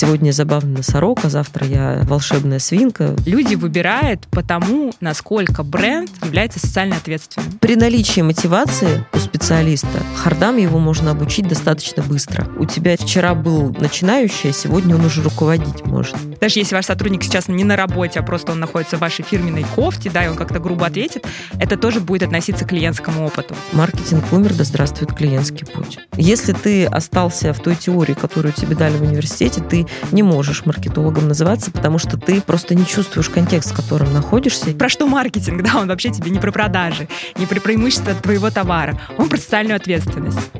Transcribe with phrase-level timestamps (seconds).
[0.00, 3.14] Сегодня я забавный носорог, а завтра я волшебная свинка.
[3.26, 7.52] Люди выбирают по тому, насколько бренд является социально ответственным.
[7.60, 12.48] При наличии мотивации у специалиста хардам его можно обучить достаточно быстро.
[12.56, 16.16] У тебя вчера был начинающий, а сегодня он уже руководить может.
[16.40, 19.66] Даже если ваш сотрудник сейчас не на работе, а просто он находится в вашей фирменной
[19.76, 21.26] кофте, да, и он как-то грубо ответит,
[21.58, 23.54] это тоже будет относиться к клиентскому опыту.
[23.72, 25.98] Маркетинг умер, да здравствует клиентский путь.
[26.16, 31.28] Если ты остался в той теории, которую тебе дали в университете, ты не можешь маркетологом
[31.28, 34.70] называться, потому что ты просто не чувствуешь контекст, в котором находишься.
[34.72, 35.62] Про что маркетинг?
[35.70, 38.98] Да, он вообще тебе не про продажи, не про преимущество твоего товара.
[39.18, 40.50] Он про социальную ответственность.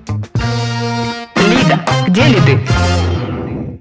[1.36, 2.60] Лида, где лиды?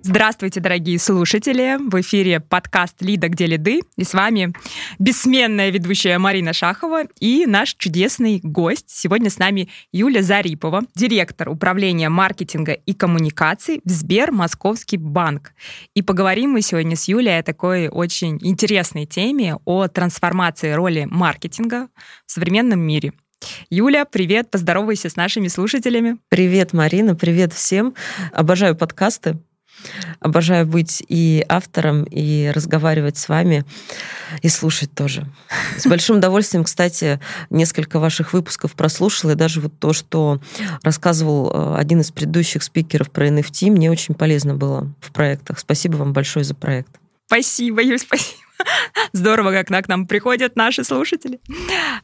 [0.01, 1.77] Здравствуйте, дорогие слушатели!
[1.77, 3.27] В эфире подкаст «Лида.
[3.27, 4.53] Где лиды?» И с вами
[4.97, 8.89] бессменная ведущая Марина Шахова и наш чудесный гость.
[8.89, 15.51] Сегодня с нами Юля Зарипова, директор управления маркетинга и коммуникаций в Сбер Московский банк.
[15.93, 21.89] И поговорим мы сегодня с Юлей о такой очень интересной теме, о трансформации роли маркетинга
[22.25, 23.11] в современном мире.
[23.69, 26.17] Юля, привет, поздоровайся с нашими слушателями.
[26.29, 27.93] Привет, Марина, привет всем.
[28.31, 29.37] Обожаю подкасты.
[30.19, 33.65] Обожаю быть и автором, и разговаривать с вами,
[34.41, 35.27] и слушать тоже.
[35.77, 40.39] С большим удовольствием, кстати, несколько ваших выпусков прослушала, и даже вот то, что
[40.83, 45.59] рассказывал э, один из предыдущих спикеров про NFT, мне очень полезно было в проектах.
[45.59, 46.98] Спасибо вам большое за проект.
[47.29, 48.39] Спасибо, Юль, спасибо.
[49.13, 51.39] Здорово, как к нам приходят наши слушатели.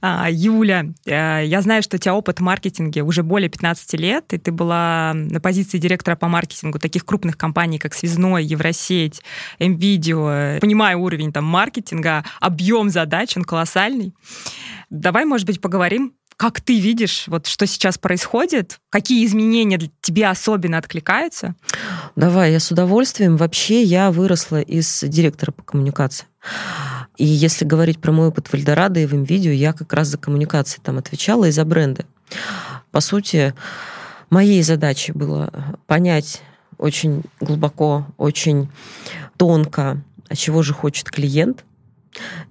[0.01, 4.33] А, Юля, э, я знаю, что у тебя опыт в маркетинге уже более 15 лет,
[4.33, 9.23] и ты была на позиции директора по маркетингу таких крупных компаний, как Связной, Евросеть,
[9.59, 10.59] МВидео.
[10.59, 14.13] Понимаю уровень там маркетинга, объем задач, он колоссальный.
[14.91, 18.80] Давай, может быть, поговорим как ты видишь, вот что сейчас происходит?
[18.89, 21.55] Какие изменения тебе особенно откликаются?
[22.16, 23.38] Давай, я с удовольствием.
[23.38, 26.25] Вообще я выросла из директора по коммуникации.
[27.17, 30.17] И если говорить про мой опыт в Эльдорадо и в видео, я как раз за
[30.17, 32.05] коммуникации там отвечала и за бренды.
[32.92, 33.54] По сути,
[34.30, 36.42] моей задачей было понять
[36.77, 38.70] очень глубоко, очень
[39.38, 40.02] тонко,
[40.33, 41.64] чего же хочет клиент–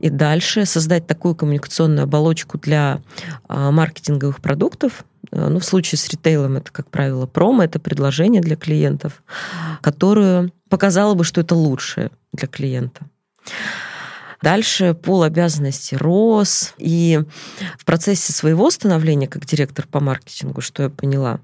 [0.01, 3.01] и дальше создать такую коммуникационную оболочку для
[3.49, 8.43] а, маркетинговых продуктов, а, ну, в случае с ритейлом это, как правило, промо, это предложение
[8.43, 9.23] для клиентов,
[9.81, 13.07] которую показало бы, что это лучшее для клиента.
[14.43, 16.75] Дальше пол обязанностей рос.
[16.77, 17.19] И
[17.79, 21.41] в процессе своего становления как директор по маркетингу, что я поняла,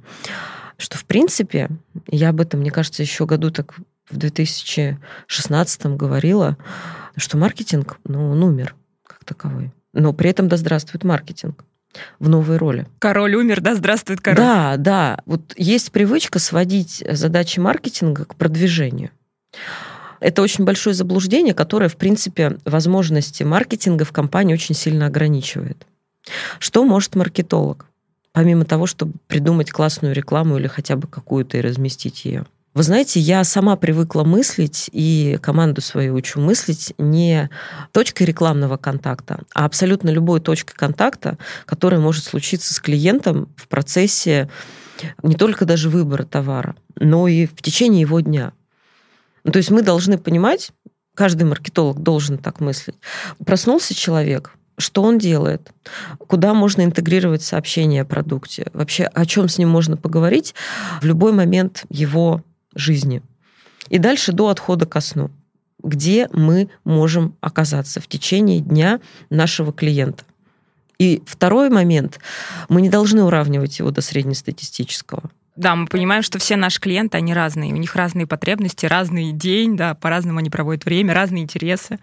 [0.77, 1.71] что, в принципе,
[2.09, 3.75] я об этом, мне кажется, еще году так
[4.11, 6.59] в 2016 говорила,
[7.17, 8.75] что маркетинг, ну, он умер
[9.07, 9.73] как таковой.
[9.93, 11.65] Но при этом да здравствует маркетинг
[12.19, 12.87] в новой роли.
[12.99, 14.39] Король умер, да, здравствует король.
[14.39, 15.21] Да, да.
[15.27, 19.11] Вот есть привычка сводить задачи маркетинга к продвижению.
[20.21, 25.87] Это очень большое заблуждение, которое, в принципе, возможности маркетинга в компании очень сильно ограничивает.
[26.59, 27.87] Что может маркетолог?
[28.33, 32.47] Помимо того, чтобы придумать классную рекламу или хотя бы какую-то и разместить ее.
[32.73, 37.51] Вы знаете, я сама привыкла мыслить, и команду свою учу мыслить не
[37.91, 41.37] точкой рекламного контакта, а абсолютно любой точкой контакта,
[41.67, 44.49] которая может случиться с клиентом в процессе
[45.25, 48.53] не только даже выбора товара, но и в течение его дня.
[49.43, 50.71] Ну, то есть мы должны понимать,
[51.15, 52.97] каждый маркетолог должен так мыслить.
[53.45, 55.73] Проснулся человек, что он делает,
[56.19, 60.55] куда можно интегрировать сообщение о продукте, вообще о чем с ним можно поговорить
[61.01, 62.45] в любой момент его
[62.75, 63.23] жизни.
[63.89, 65.31] И дальше до отхода ко сну,
[65.83, 69.01] где мы можем оказаться в течение дня
[69.31, 70.25] нашего клиента.
[70.99, 72.21] И второй момент,
[72.69, 75.31] мы не должны уравнивать его до среднестатистического.
[75.57, 77.73] Да, мы понимаем, что все наши клиенты, они разные.
[77.73, 81.99] У них разные потребности, разный день, да, по-разному они проводят время, разные интересы.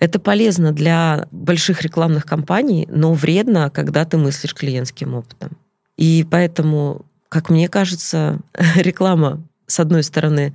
[0.00, 5.56] Это полезно для больших рекламных кампаний, но вредно, когда ты мыслишь клиентским опытом.
[5.96, 8.40] И поэтому, как мне кажется,
[8.76, 10.54] реклама с одной стороны,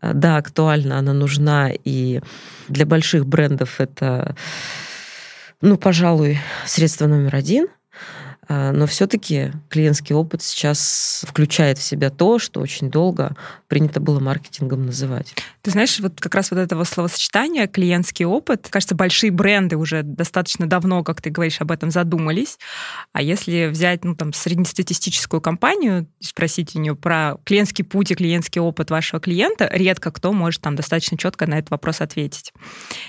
[0.00, 2.20] э, да, актуальна, она нужна, и
[2.68, 4.36] для больших брендов это,
[5.60, 7.68] ну, пожалуй, средство номер один–
[8.48, 13.36] а, но все-таки клиентский опыт сейчас включает в себя то, что очень долго
[13.74, 15.34] принято было маркетингом называть.
[15.60, 20.68] Ты знаешь, вот как раз вот этого словосочетания клиентский опыт, кажется, большие бренды уже достаточно
[20.68, 22.56] давно, как ты говоришь, об этом задумались.
[23.12, 28.60] А если взять, ну, там, среднестатистическую компанию, спросить у нее про клиентский путь и клиентский
[28.60, 32.52] опыт вашего клиента, редко кто может там достаточно четко на этот вопрос ответить.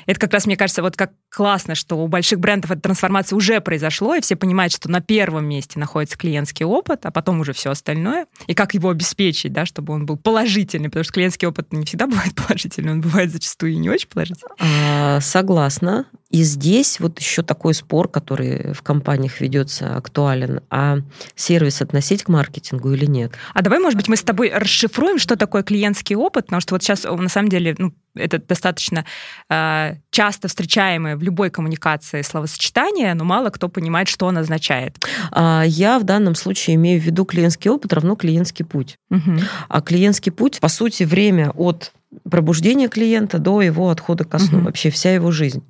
[0.08, 3.60] Это как раз, мне кажется, вот как классно, что у больших брендов эта трансформация уже
[3.62, 7.70] произошло, и все понимают, что на первом месте находится клиентский опыт, а потом уже все
[7.70, 10.18] остальное, и как его обеспечить, да, чтобы он был
[10.56, 14.08] положительный, потому что клиентский опыт не всегда бывает положительный, он бывает зачастую и не очень
[14.08, 14.54] положительный.
[14.60, 16.06] А, согласна.
[16.30, 20.62] И здесь вот еще такой спор, который в компаниях ведется, актуален.
[20.70, 20.98] А
[21.36, 23.34] сервис относить к маркетингу или нет?
[23.54, 26.84] А давай, может быть, мы с тобой расшифруем, что такое клиентский опыт, потому что вот
[26.84, 29.06] сейчас на самом деле ну, это достаточно
[29.50, 34.98] э, часто встречаемое в любой коммуникации словосочетание, но мало кто понимает, что он означает.
[35.32, 38.98] А, я в данном случае имею в виду клиентский опыт равно клиентский путь.
[39.10, 39.40] Угу.
[39.70, 41.92] А клиентский путь, по сути, время от
[42.30, 44.66] пробуждения клиента до его отхода ко сну, угу.
[44.66, 45.64] вообще вся его жизнь.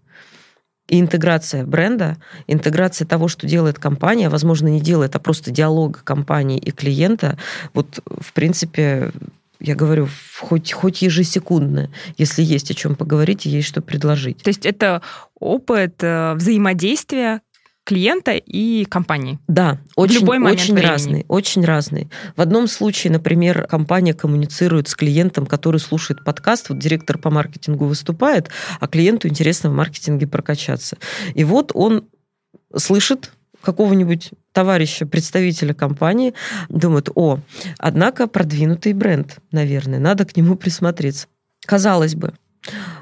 [0.88, 6.60] И интеграция бренда, интеграция того, что делает компания, возможно, не делает, а просто диалога компании
[6.60, 7.40] и клиента,
[7.74, 9.12] вот, в принципе,
[9.60, 10.08] я говорю,
[10.40, 14.38] хоть, хоть ежесекундно, если есть о чем поговорить есть что предложить.
[14.44, 15.02] То есть это
[15.40, 17.42] опыт э, взаимодействия
[17.86, 19.40] клиента и компании.
[19.48, 20.92] Да, очень, любой очень времени.
[20.92, 22.10] разный, очень разный.
[22.36, 27.86] В одном случае, например, компания коммуницирует с клиентом, который слушает подкаст, вот директор по маркетингу
[27.86, 28.50] выступает,
[28.80, 30.98] а клиенту интересно в маркетинге прокачаться.
[31.36, 32.06] И вот он
[32.76, 33.32] слышит
[33.62, 36.34] какого-нибудь товарища, представителя компании,
[36.70, 37.40] думают, о,
[37.78, 41.28] однако продвинутый бренд, наверное, надо к нему присмотреться.
[41.66, 42.34] Казалось бы,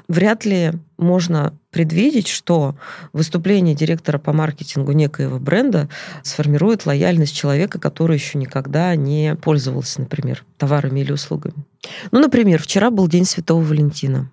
[0.08, 2.76] вряд ли можно предвидеть, что
[3.12, 5.88] выступление директора по маркетингу некоего бренда
[6.24, 11.64] сформирует лояльность человека, который еще никогда не пользовался, например, товарами или услугами.
[12.10, 14.28] Ну, например, вчера был День Святого Валентина.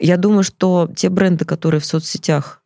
[0.00, 2.60] Я думаю, что те бренды, которые в соцсетях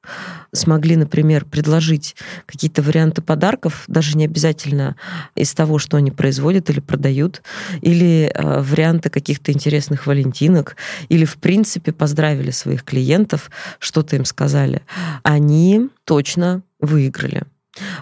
[0.52, 2.16] смогли, например, предложить
[2.46, 4.96] какие-то варианты подарков, даже не обязательно
[5.34, 7.42] из того, что они производят или продают,
[7.80, 10.76] или э, варианты каких-то интересных валентинок,
[11.08, 14.82] или в принципе поздравили своих клиентов, что-то им сказали,
[15.22, 17.42] они точно выиграли.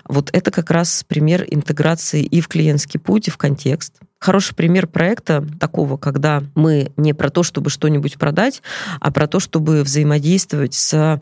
[0.08, 3.94] Вот это как раз пример интеграции и в клиентский путь, и в контекст.
[4.19, 8.62] Хороший пример проекта такого, когда мы не про то, чтобы что-нибудь продать,
[9.00, 11.20] а про то, чтобы взаимодействовать с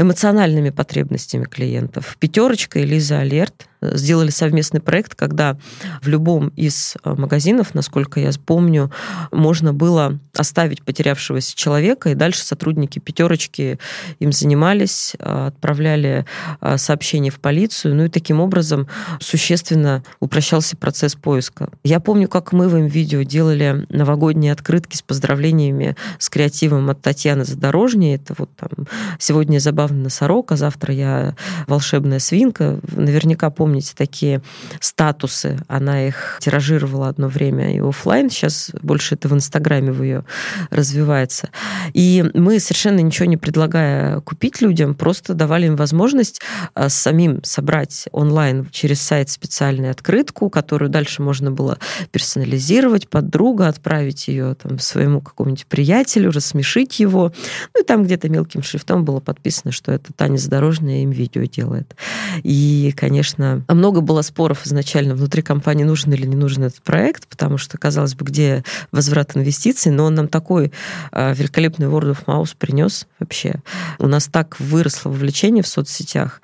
[0.00, 2.16] эмоциональными потребностями клиентов.
[2.18, 5.56] Пятерочка и Лиза Алерт сделали совместный проект, когда
[6.02, 8.90] в любом из э, магазинов, насколько я помню,
[9.32, 13.78] можно было оставить потерявшегося человека, и дальше сотрудники пятерочки
[14.18, 16.26] им занимались, э, отправляли
[16.60, 18.86] э, сообщения в полицию, ну и таким образом
[19.18, 21.70] существенно упрощался процесс поиска.
[21.82, 27.00] Я помню, как мы в им видео делали новогодние открытки с поздравлениями с креативом от
[27.00, 28.16] Татьяны Задорожней.
[28.16, 28.86] Это вот там
[29.18, 31.34] сегодня забавный носорог, а завтра я
[31.66, 32.80] волшебная свинка.
[32.92, 34.42] Наверняка помните, такие
[34.80, 35.58] статусы.
[35.68, 38.30] Она их тиражировала одно время и офлайн.
[38.30, 40.24] Сейчас больше это в Инстаграме в ее
[40.70, 41.50] развивается.
[41.92, 46.40] И мы совершенно ничего не предлагая купить людям, просто давали им возможность
[46.74, 51.78] а, самим собрать онлайн через сайт специальную открытку, которую дальше можно было
[52.10, 57.32] персонализировать под друга, отправить ее там, своему какому-нибудь приятелю, рассмешить его.
[57.74, 61.96] Ну и там где-то мелким шрифтом было подписано, что это Таня Задорожная им видео делает.
[62.42, 67.26] И, конечно, а много было споров изначально внутри компании, нужен или не нужен этот проект,
[67.28, 68.62] потому что, казалось бы, где
[68.92, 70.70] возврат инвестиций, но он нам такой
[71.12, 73.62] э, великолепный word of mouth принес вообще.
[73.98, 76.42] У нас так выросло вовлечение в соцсетях,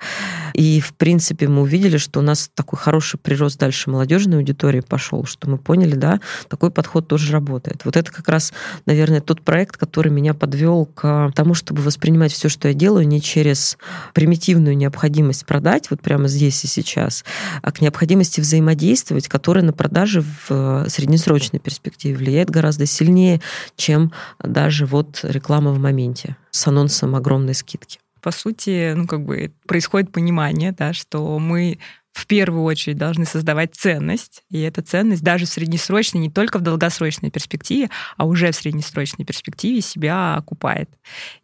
[0.55, 5.25] и, в принципе, мы увидели, что у нас такой хороший прирост дальше молодежной аудитории пошел,
[5.25, 6.19] что мы поняли, да,
[6.49, 7.85] такой подход тоже работает.
[7.85, 8.51] Вот это как раз,
[8.87, 13.16] наверное, тот проект, который меня подвел к тому, чтобы воспринимать все, что я делаю, не
[13.19, 13.77] через
[14.13, 17.23] примитивную необходимость продать, вот прямо здесь и сейчас,
[17.61, 23.41] а к необходимости взаимодействовать, которая на продажи в э, среднесрочной перспективе влияет гораздо сильнее,
[23.75, 24.11] чем
[24.43, 27.99] даже вот реклама в моменте с анонсом огромной скидки.
[28.21, 31.79] По сути, ну, как бы происходит понимание, да, что мы
[32.17, 36.61] в первую очередь должны создавать ценность, и эта ценность даже в среднесрочной, не только в
[36.61, 40.89] долгосрочной перспективе, а уже в среднесрочной перспективе себя окупает.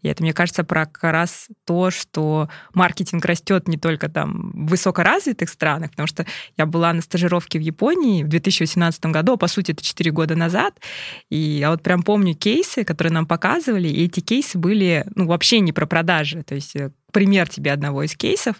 [0.01, 4.71] И это, мне кажется, про как раз то, что маркетинг растет не только там в
[4.71, 6.25] высокоразвитых странах, потому что
[6.57, 10.35] я была на стажировке в Японии в 2018 году, а по сути это 4 года
[10.35, 10.79] назад,
[11.29, 15.59] и я вот прям помню кейсы, которые нам показывали, и эти кейсы были ну, вообще
[15.59, 18.57] не про продажи, то есть э, пример тебе одного из кейсов.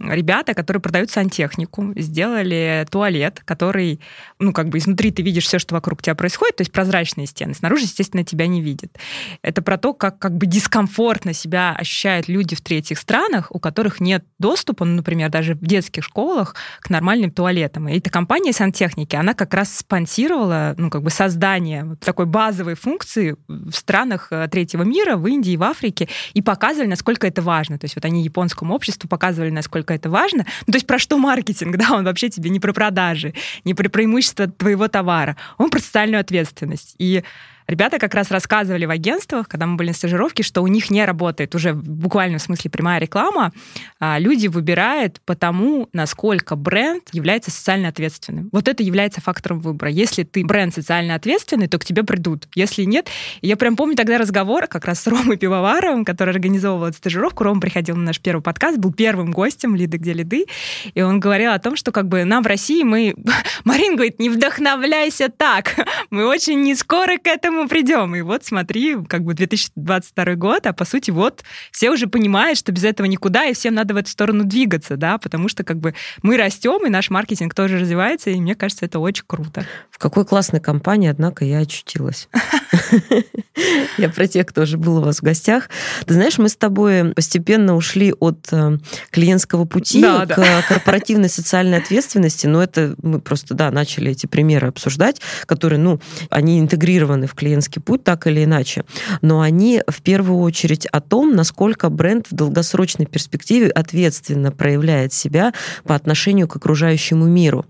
[0.00, 4.00] Ребята, которые продают сантехнику, сделали туалет, который,
[4.38, 7.54] ну, как бы изнутри ты видишь все, что вокруг тебя происходит, то есть прозрачные стены,
[7.54, 8.98] снаружи, естественно, тебя не видят.
[9.40, 14.00] Это про то, как, как бы дискомфортно себя ощущают люди в третьих странах, у которых
[14.00, 17.88] нет доступа, ну, например, даже в детских школах, к нормальным туалетам.
[17.88, 23.36] И эта компания сантехники, она как раз спонсировала, ну, как бы создание такой базовой функции
[23.46, 27.78] в странах э, третьего мира, в Индии, в Африке, и показывали, насколько это важно.
[27.84, 30.46] То есть вот они японскому обществу показывали, насколько это важно.
[30.66, 33.90] Ну, то есть про что маркетинг, да, он вообще тебе не про продажи, не про
[33.90, 36.94] преимущество твоего товара, он про социальную ответственность.
[36.96, 37.22] И
[37.66, 41.04] Ребята как раз рассказывали в агентствах, когда мы были на стажировке, что у них не
[41.04, 43.52] работает уже в буквальном смысле прямая реклама.
[44.00, 48.50] А люди выбирают по тому, насколько бренд является социально ответственным.
[48.52, 49.90] Вот это является фактором выбора.
[49.90, 52.48] Если ты бренд социально ответственный, то к тебе придут.
[52.54, 53.08] Если нет,
[53.40, 57.44] я прям помню тогда разговор как раз с Ромой Пивоваровым, который организовывал стажировку.
[57.44, 60.46] Рома приходил на наш первый подкаст, был первым гостем «Лиды, где лиды»,
[60.92, 63.14] и он говорил о том, что как бы нам в России мы...
[63.64, 65.74] Марин говорит, не вдохновляйся так,
[66.10, 68.14] мы очень не скоро к этому этому придем.
[68.16, 72.72] И вот смотри, как бы 2022 год, а по сути вот все уже понимают, что
[72.72, 75.94] без этого никуда, и всем надо в эту сторону двигаться, да, потому что как бы
[76.22, 79.64] мы растем, и наш маркетинг тоже развивается, и мне кажется, это очень круто.
[79.90, 82.28] В какой классной компании, однако, я очутилась.
[83.98, 85.68] Я про тех, кто уже был у вас в гостях.
[86.06, 88.78] Ты знаешь, мы с тобой постепенно ушли от э,
[89.10, 95.20] клиентского пути к корпоративной социальной ответственности, но это мы просто, да, начали эти примеры обсуждать,
[95.46, 98.84] которые, ну, они интегрированы в клиентский путь так или иначе,
[99.20, 105.52] но они в первую очередь о том, насколько бренд в долгосрочной перспективе ответственно проявляет себя
[105.84, 107.66] по отношению к окружающему миру.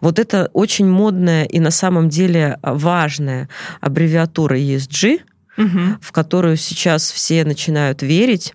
[0.00, 3.50] Вот это очень модная и на самом деле важная
[3.82, 5.20] аббревиатура ESG,
[5.56, 5.98] угу.
[6.00, 8.54] в которую сейчас все начинают верить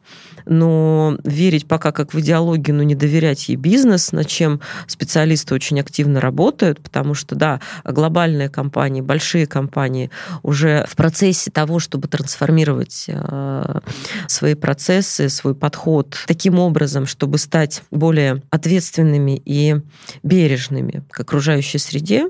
[0.49, 5.79] но верить пока как в идеологию, но не доверять ей бизнес, над чем специалисты очень
[5.79, 10.09] активно работают, потому что, да, глобальные компании, большие компании
[10.43, 13.79] уже в процессе того, чтобы трансформировать э,
[14.27, 19.75] свои процессы, свой подход таким образом, чтобы стать более ответственными и
[20.23, 22.29] бережными к окружающей среде,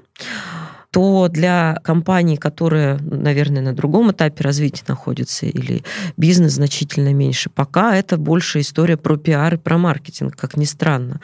[0.92, 5.84] то для компаний, которые, наверное, на другом этапе развития находятся, или
[6.16, 11.20] бизнес значительно меньше, пока это больше история про пиар и про маркетинг, как ни странно.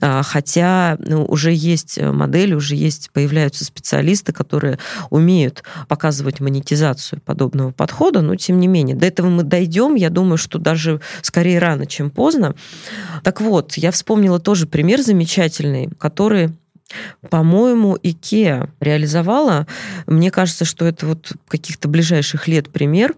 [0.00, 4.78] А, хотя ну, уже есть модели, уже есть, появляются специалисты, которые
[5.10, 10.38] умеют показывать монетизацию подобного подхода, но тем не менее, до этого мы дойдем, я думаю,
[10.38, 12.54] что даже скорее рано, чем поздно.
[13.22, 16.50] Так вот, я вспомнила тоже пример замечательный, который
[17.30, 19.66] по-моему, IKEA реализовала.
[20.06, 23.14] Мне кажется, что это вот каких-то ближайших лет пример.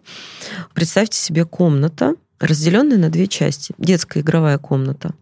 [0.75, 3.75] Представьте себе комната, разделенная на две части.
[3.79, 5.15] Детская игровая комната.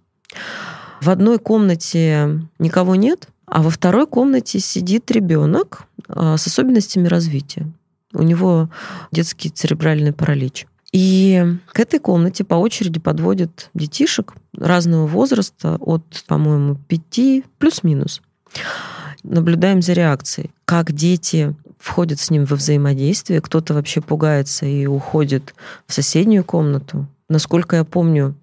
[1.01, 7.67] В одной комнате никого нет, а во второй комнате сидит ребенок а, с особенностями развития.
[8.13, 8.71] У него
[9.11, 10.67] детский церебральный паралич.
[10.93, 18.23] И к этой комнате по очереди подводят детишек разного возраста, от, по-моему, 5 плюс-минус.
[19.23, 25.55] Наблюдаем за реакцией, как дети входят с ним во взаимодействие, кто-то вообще пугается и уходит
[25.87, 27.07] в соседнюю комнату.
[27.29, 28.35] Насколько я помню,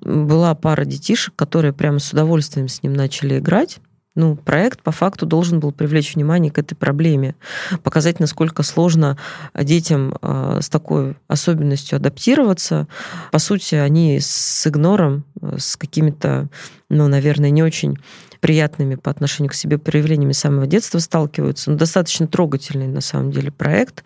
[0.00, 3.80] была пара детишек, которые прямо с удовольствием с ним начали играть,
[4.14, 7.34] ну, проект по факту должен был привлечь внимание к этой проблеме,
[7.82, 9.18] показать, насколько сложно
[9.58, 12.86] детям а, с такой особенностью адаптироваться.
[13.32, 16.48] По сути, они с игнором, с какими-то,
[16.88, 17.98] ну, наверное, не очень
[18.44, 21.70] приятными по отношению к себе проявлениями самого детства сталкиваются.
[21.70, 24.04] Ну, достаточно трогательный, на самом деле, проект.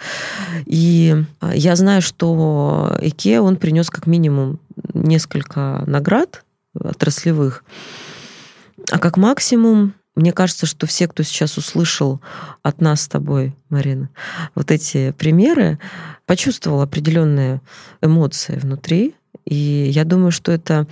[0.65, 4.61] И а, я знаю, что IKEA, он принес как минимум
[4.95, 7.65] несколько наград отраслевых,
[8.93, 12.21] а как максимум мне кажется, что все, кто сейчас услышал
[12.63, 14.09] от нас с тобой, Марина,
[14.55, 15.81] вот эти примеры,
[16.27, 17.61] почувствовал определенные
[18.03, 19.17] эмоции внутри.
[19.49, 20.87] И я думаю, что это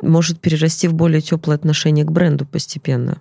[0.00, 3.18] может перерасти в более теплое отношение к бренду постепенно.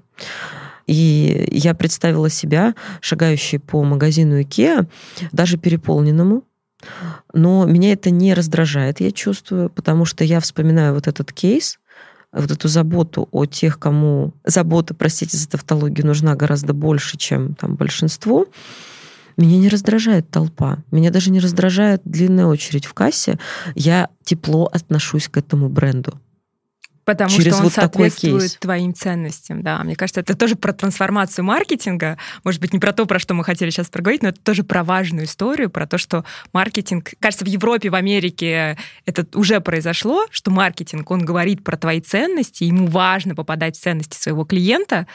[0.87, 4.87] И я представила себя, шагающей по магазину IKEA,
[5.33, 6.43] даже переполненному,
[7.33, 11.77] но меня это не раздражает, я чувствую, потому что я вспоминаю вот этот кейс,
[12.31, 17.75] вот эту заботу о тех, кому забота, простите за тавтологию, нужна гораздо больше, чем там
[17.75, 18.47] большинству,
[19.39, 20.83] меня не раздражает толпа.
[20.91, 23.39] Меня даже не раздражает длинная очередь в кассе.
[23.73, 26.19] Я тепло отношусь к этому бренду.
[27.09, 28.57] Потому через что он вот соответствует кейс.
[28.59, 29.83] твоим ценностям, да.
[29.83, 32.19] Мне кажется, это тоже про трансформацию маркетинга.
[32.43, 34.83] Может быть, не про то, про что мы хотели сейчас проговорить, но это тоже про
[34.83, 37.13] важную историю, про то, что маркетинг...
[37.19, 38.77] Кажется, в Европе, в Америке
[39.07, 44.15] это уже произошло, что маркетинг, он говорит про твои ценности, ему важно попадать в ценности
[44.15, 45.07] своего клиента,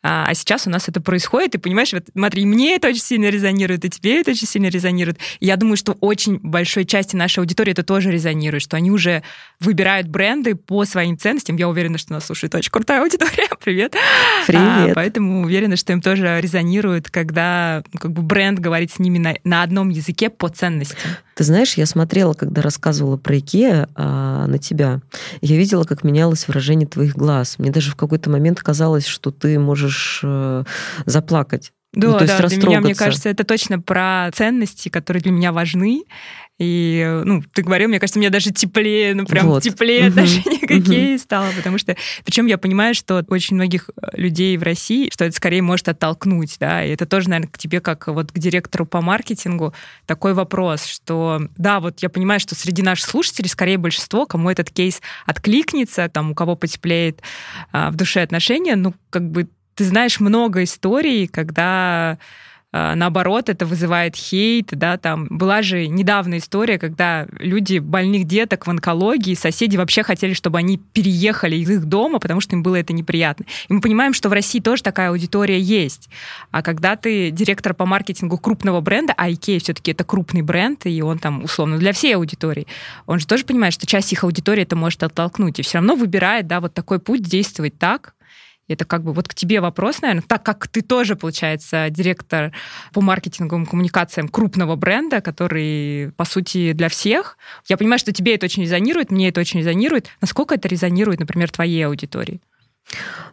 [0.00, 3.26] а, а сейчас у нас это происходит, и понимаешь, вот смотри, мне это очень сильно
[3.30, 5.18] резонирует, и тебе это очень сильно резонирует.
[5.40, 9.24] И я думаю, что очень большой части нашей аудитории это тоже резонирует, что они уже
[9.58, 11.56] выбирают бренды по своим ценностям.
[11.56, 13.48] Я уверена, что нас слушает очень крутая аудитория.
[13.60, 13.96] Привет.
[14.46, 14.90] Привет.
[14.90, 19.18] А, поэтому уверена, что им тоже резонирует, когда ну, как бы бренд говорит с ними
[19.18, 21.10] на, на одном языке по ценностям.
[21.38, 25.00] Ты знаешь, я смотрела, когда рассказывала про Икеа а, на тебя,
[25.40, 27.60] я видела, как менялось выражение твоих глаз.
[27.60, 30.64] Мне даже в какой-то момент казалось, что ты можешь э,
[31.06, 31.70] заплакать.
[31.92, 36.02] Да, ну, да, для меня, мне кажется, это точно про ценности, которые для меня важны.
[36.58, 39.62] И, ну, ты говорил, мне кажется, мне даже теплее, ну, прям вот.
[39.62, 40.08] теплее угу.
[40.08, 41.22] отношения какие угу.
[41.22, 45.36] стало, потому что, причем я понимаю, что очень многих э, людей в России, что это
[45.36, 49.00] скорее может оттолкнуть, да, и это тоже, наверное, к тебе, как вот к директору по
[49.00, 49.72] маркетингу,
[50.04, 54.70] такой вопрос, что, да, вот я понимаю, что среди наших слушателей скорее большинство, кому этот
[54.70, 57.22] кейс откликнется, там, у кого потеплеет
[57.70, 62.18] а, в душе отношения, ну, как бы ты знаешь много историй, когда
[62.72, 68.70] наоборот, это вызывает хейт, да, там была же недавно история, когда люди больных деток в
[68.70, 72.92] онкологии, соседи вообще хотели, чтобы они переехали из их дома, потому что им было это
[72.92, 73.46] неприятно.
[73.68, 76.08] И мы понимаем, что в России тоже такая аудитория есть.
[76.50, 81.00] А когда ты директор по маркетингу крупного бренда, а IKEA все-таки это крупный бренд, и
[81.02, 82.66] он там условно для всей аудитории,
[83.06, 86.46] он же тоже понимает, что часть их аудитории это может оттолкнуть, и все равно выбирает,
[86.46, 88.14] да, вот такой путь действовать так,
[88.68, 92.52] это как бы вот к тебе вопрос, наверное, так как ты тоже, получается, директор
[92.92, 97.38] по маркетинговым коммуникациям крупного бренда, который, по сути, для всех.
[97.68, 100.08] Я понимаю, что тебе это очень резонирует, мне это очень резонирует.
[100.20, 102.40] Насколько это резонирует, например, твоей аудитории?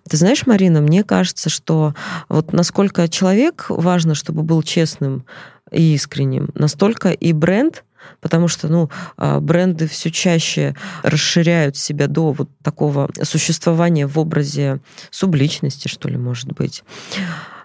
[0.10, 1.94] Ты знаешь, Марина, мне кажется, что
[2.30, 5.26] вот насколько человек важно, чтобы был честным
[5.72, 7.84] и искренним, настолько и бренд
[8.22, 14.80] потому что ну, а, бренды все чаще расширяют себя до вот такого существования в образе
[15.12, 16.84] субличности, что ли, может быть.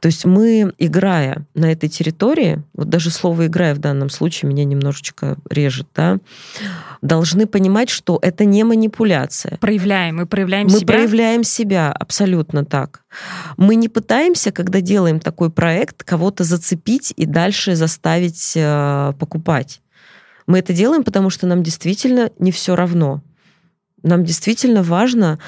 [0.01, 4.65] То есть мы, играя на этой территории, вот даже слово «играя» в данном случае меня
[4.65, 6.19] немножечко режет, да,
[7.03, 9.59] должны понимать, что это не манипуляция.
[9.59, 10.81] Проявляем, мы проявляем мы себя.
[10.81, 13.03] Мы проявляем себя, абсолютно так.
[13.59, 19.83] Мы не пытаемся, когда делаем такой проект, кого-то зацепить и дальше заставить э, покупать.
[20.47, 23.23] Мы это делаем, потому что нам действительно не все равно.
[24.03, 25.39] Нам действительно важно,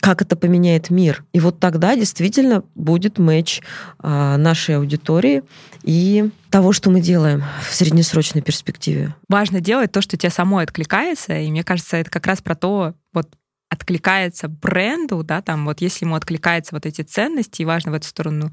[0.00, 1.24] как это поменяет мир.
[1.32, 3.60] И вот тогда действительно будет матч
[3.98, 5.42] а, нашей аудитории
[5.82, 9.14] и того, что мы делаем в среднесрочной перспективе.
[9.28, 11.38] Важно делать то, что тебе самой откликается.
[11.38, 13.28] И мне кажется, это как раз про то, вот
[13.68, 18.06] откликается бренду, да, там вот если ему откликаются вот эти ценности, и важно в эту
[18.06, 18.52] сторону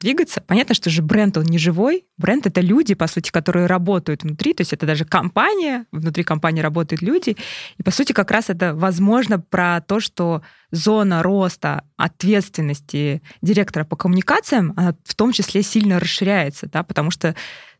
[0.00, 0.40] двигаться.
[0.40, 2.04] Понятно, что же бренд, он не живой.
[2.16, 6.60] Бренд— это люди, по сути, которые работают внутри, то есть это даже компания, внутри компании
[6.60, 7.36] работают люди.
[7.78, 13.96] И, по сути, как раз это, возможно, про то, что зона роста ответственности директора по
[13.96, 17.34] коммуникациям, она в том числе сильно расширяется, да, потому что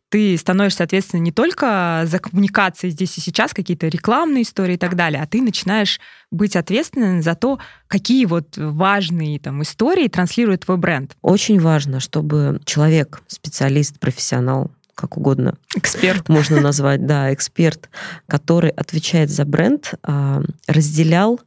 [0.09, 4.95] ты становишься ответственным не только за коммуникации здесь и сейчас, какие-то рекламные истории и так
[4.95, 5.99] далее, а ты начинаешь
[6.31, 11.15] быть ответственным за то, какие вот важные там истории транслирует твой бренд.
[11.21, 15.55] Очень важно, чтобы человек, специалист, профессионал, как угодно.
[15.75, 16.27] Эксперт.
[16.27, 17.89] Можно назвать, да, эксперт,
[18.27, 21.39] который отвечает за бренд, а, разделял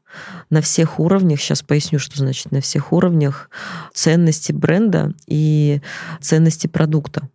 [0.50, 3.50] на всех уровнях, сейчас поясню, что значит на всех уровнях,
[3.92, 5.80] ценности бренда и
[6.20, 7.28] ценности продукта.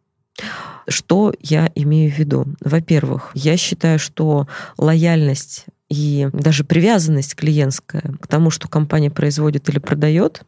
[0.88, 2.45] Что я имею в виду?
[2.62, 4.47] Во-первых, я считаю, что
[4.78, 10.43] лояльность и даже привязанность клиентская к тому, что компания производит или продает,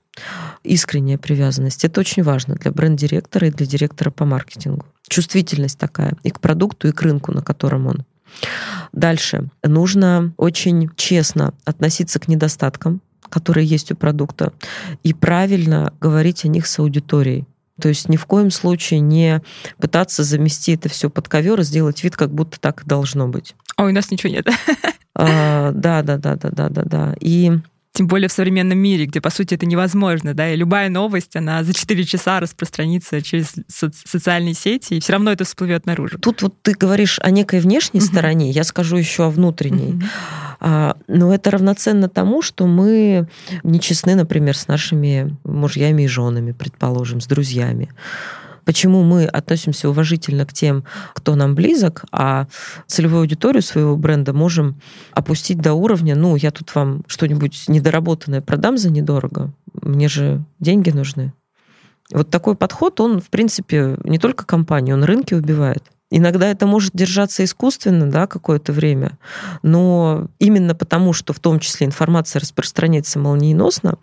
[0.63, 4.85] искренняя привязанность, это очень важно для бренд-директора и для директора по маркетингу.
[5.07, 8.05] Чувствительность такая и к продукту, и к рынку, на котором он.
[8.91, 9.49] Дальше.
[9.63, 14.53] Нужно очень честно относиться к недостаткам, которые есть у продукта,
[15.03, 17.45] и правильно говорить о них с аудиторией.
[17.79, 19.41] То есть ни в коем случае не
[19.79, 23.55] пытаться замести это все под ковер и сделать вид, как будто так и должно быть.
[23.75, 24.47] А у нас ничего нет.
[25.15, 27.15] А, да, да, да, да, да, да, да.
[27.19, 27.51] И
[27.93, 31.63] тем более в современном мире, где, по сути, это невозможно, да, и любая новость, она
[31.63, 36.19] за 4 часа распространится через со- социальные сети, и все равно это всплывет наружу.
[36.19, 40.01] Тут вот ты говоришь о некой внешней стороне, я скажу еще о внутренней.
[40.59, 43.27] А, но это равноценно тому, что мы
[43.63, 47.89] нечестны, например, с нашими мужьями и женами, предположим, с друзьями
[48.69, 50.83] почему мы относимся уважительно к тем,
[51.15, 52.45] кто нам близок, а
[52.85, 54.79] целевую аудиторию своего бренда можем
[55.11, 59.51] опустить до уровня, ну, я тут вам что-нибудь недоработанное продам за недорого,
[59.81, 61.33] мне же деньги нужны.
[62.11, 65.83] Вот такой подход, он, в принципе, не только компании, он рынки убивает.
[66.11, 69.17] Иногда это может держаться искусственно, да, какое-то время,
[69.63, 73.95] но именно потому, что в том числе информация распространяется молниеносно,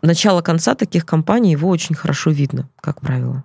[0.00, 3.44] начало конца таких компаний его очень хорошо видно, как правило.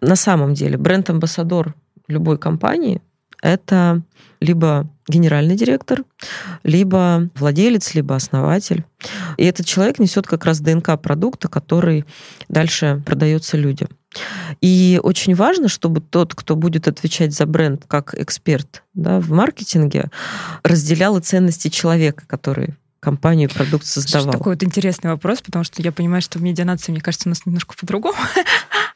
[0.00, 1.74] На самом деле бренд-амбассадор
[2.08, 3.00] любой компании–
[3.42, 4.02] это
[4.40, 6.04] либо генеральный директор,
[6.62, 8.84] либо владелец, либо основатель.
[9.36, 12.04] И этот человек несет как раз ДНК продукта, который
[12.48, 13.88] дальше продается людям.
[14.60, 20.10] И очень важно, чтобы тот, кто будет отвечать за бренд как эксперт да, в маркетинге,
[20.62, 24.24] разделял и ценности человека, который компанию продукт создавал.
[24.24, 27.30] Слушай, такой вот интересный вопрос, потому что я понимаю, что в медианации, мне кажется, у
[27.30, 28.16] нас немножко по-другому.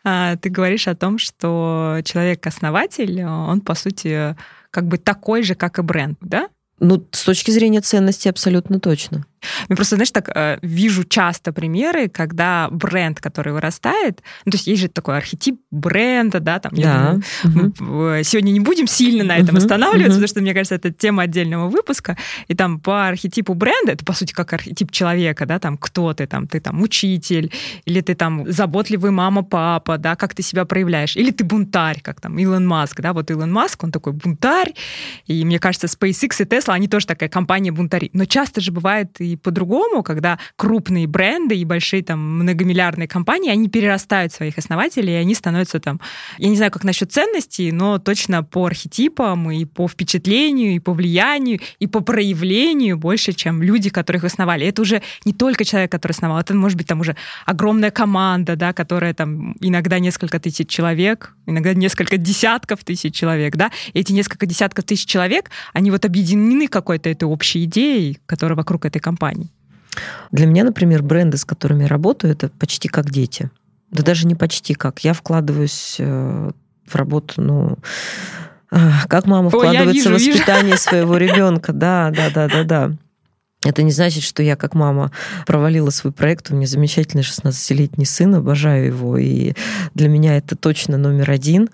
[0.09, 4.37] А, ты говоришь о том, что человек-основатель, он, по сути,
[4.71, 6.49] как бы такой же, как и бренд, да?
[6.79, 9.27] Ну, с точки зрения ценности абсолютно точно.
[9.69, 14.67] Я просто, знаешь, так э, вижу часто примеры, когда бренд, который вырастает, ну, то есть
[14.67, 17.19] есть же такой архетип бренда, да, там, да.
[17.45, 18.25] думаю, угу.
[18.25, 19.59] сегодня не будем сильно на этом угу.
[19.59, 20.27] останавливаться, угу.
[20.27, 22.17] потому что, мне кажется, это тема отдельного выпуска,
[22.49, 26.27] и там по архетипу бренда, это, по сути, как архетип человека, да, там, кто ты,
[26.27, 27.53] там, ты там учитель,
[27.85, 32.21] или ты там заботливый мама, папа, да, как ты себя проявляешь, или ты бунтарь, как
[32.21, 34.75] там Илон Маск, да, вот Илон Маск, он такой бунтарь,
[35.27, 39.21] и мне кажется, SpaceX и Tesla, они тоже такая компания бунтари, но часто же бывает
[39.21, 45.17] и по-другому, когда крупные бренды и большие там многомиллиардные компании, они перерастают своих основателей, и
[45.17, 46.01] они становятся там,
[46.39, 50.93] я не знаю, как насчет ценностей, но точно по архетипам и по впечатлению, и по
[50.93, 54.67] влиянию, и по проявлению больше, чем люди, которых основали.
[54.67, 58.73] Это уже не только человек, который основал, это может быть там уже огромная команда, да,
[58.73, 64.47] которая там иногда несколько тысяч человек, иногда несколько десятков тысяч человек, да, и эти несколько
[64.47, 69.51] десятков тысяч человек, они вот объединены какой-то этой общей идеей, которая вокруг этой компании компаний?
[70.31, 73.51] Для меня, например, бренды, с которыми я работаю, это почти как дети.
[73.91, 75.01] Да даже не почти как.
[75.01, 76.51] Я вкладываюсь э,
[76.87, 77.79] в работу, ну,
[78.71, 80.83] э, как мама вкладывается Ой, вижу, в воспитание вижу.
[80.83, 81.73] своего ребенка.
[81.73, 82.93] Да, да, да, да, да.
[83.65, 85.11] Это не значит, что я как мама
[85.47, 86.51] провалила свой проект.
[86.51, 89.17] У меня замечательный 16-летний сын, обожаю его.
[89.17, 89.55] И
[89.95, 91.71] для меня это точно номер один,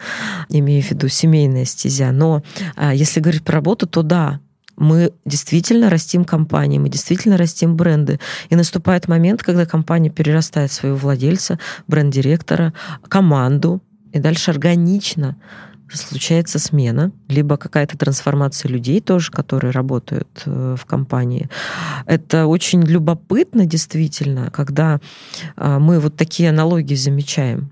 [0.49, 2.13] имею в виду семейная стезя.
[2.13, 2.43] Но
[2.77, 4.41] а, если говорить про работу, то да,
[4.77, 8.19] мы действительно растим компании, мы действительно растим бренды.
[8.49, 11.59] И наступает момент, когда компания перерастает своего владельца,
[11.89, 12.73] бренд-директора,
[13.09, 13.83] команду,
[14.13, 15.37] и дальше органично
[15.95, 21.49] случается смена, либо какая-то трансформация людей тоже, которые работают э, в компании.
[22.07, 25.01] Это очень любопытно действительно, когда
[25.57, 27.71] а, мы вот такие аналогии замечаем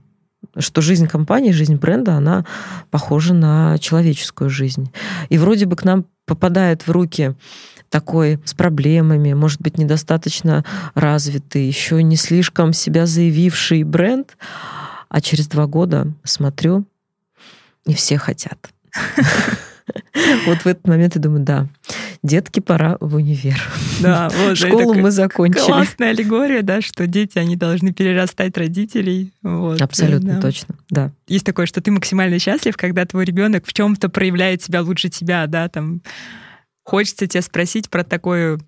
[0.59, 2.45] что жизнь компании, жизнь бренда, она
[2.91, 4.91] похожа на человеческую жизнь.
[5.29, 7.35] И вроде бы к нам попадает в руки
[7.89, 10.65] такой с проблемами, может быть, недостаточно
[10.95, 14.37] развитый, еще не слишком себя заявивший бренд,
[15.09, 16.85] а через два года смотрю,
[17.85, 18.71] и все хотят.
[20.47, 21.67] Вот в этот момент я думаю, да,
[22.23, 23.61] детки, пора в универ.
[24.01, 24.57] Да, вот.
[24.57, 25.65] Школу мы закончили.
[25.65, 29.33] Классная аллегория, да, что дети, они должны перерастать родителей.
[29.43, 30.41] Вот, Абсолютно да.
[30.41, 31.13] точно, да.
[31.27, 35.47] Есть такое, что ты максимально счастлив, когда твой ребенок в чем-то проявляет себя лучше тебя,
[35.47, 36.03] да, там.
[36.83, 38.59] Хочется тебя спросить про такое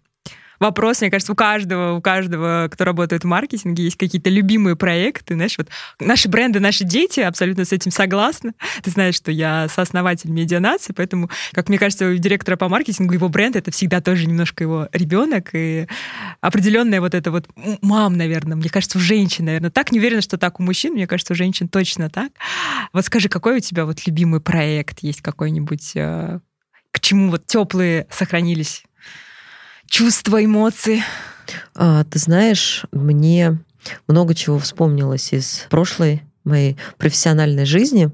[0.63, 5.35] вопрос, мне кажется, у каждого, у каждого, кто работает в маркетинге, есть какие-то любимые проекты,
[5.35, 5.69] знаешь, вот
[6.01, 8.55] наши бренды, наши дети, абсолютно с этим согласны.
[8.83, 13.29] Ты знаешь, что я сооснователь медианации, поэтому, как мне кажется, у директора по маркетингу его
[13.29, 15.87] бренд это всегда тоже немножко его ребенок и
[16.41, 17.49] определенная вот это вот
[17.83, 21.07] мам, наверное, мне кажется, у женщин, наверное, так не уверена, что так у мужчин, мне
[21.07, 22.31] кажется, у женщин точно так.
[22.93, 26.39] Вот скажи, какой у тебя вот любимый проект есть какой-нибудь, э,
[26.93, 28.85] к чему вот теплые сохранились
[29.93, 31.05] чувства, эмоции?
[31.75, 33.59] А, ты знаешь, мне
[34.09, 38.11] много чего вспомнилось из прошлой моей профессиональной жизни.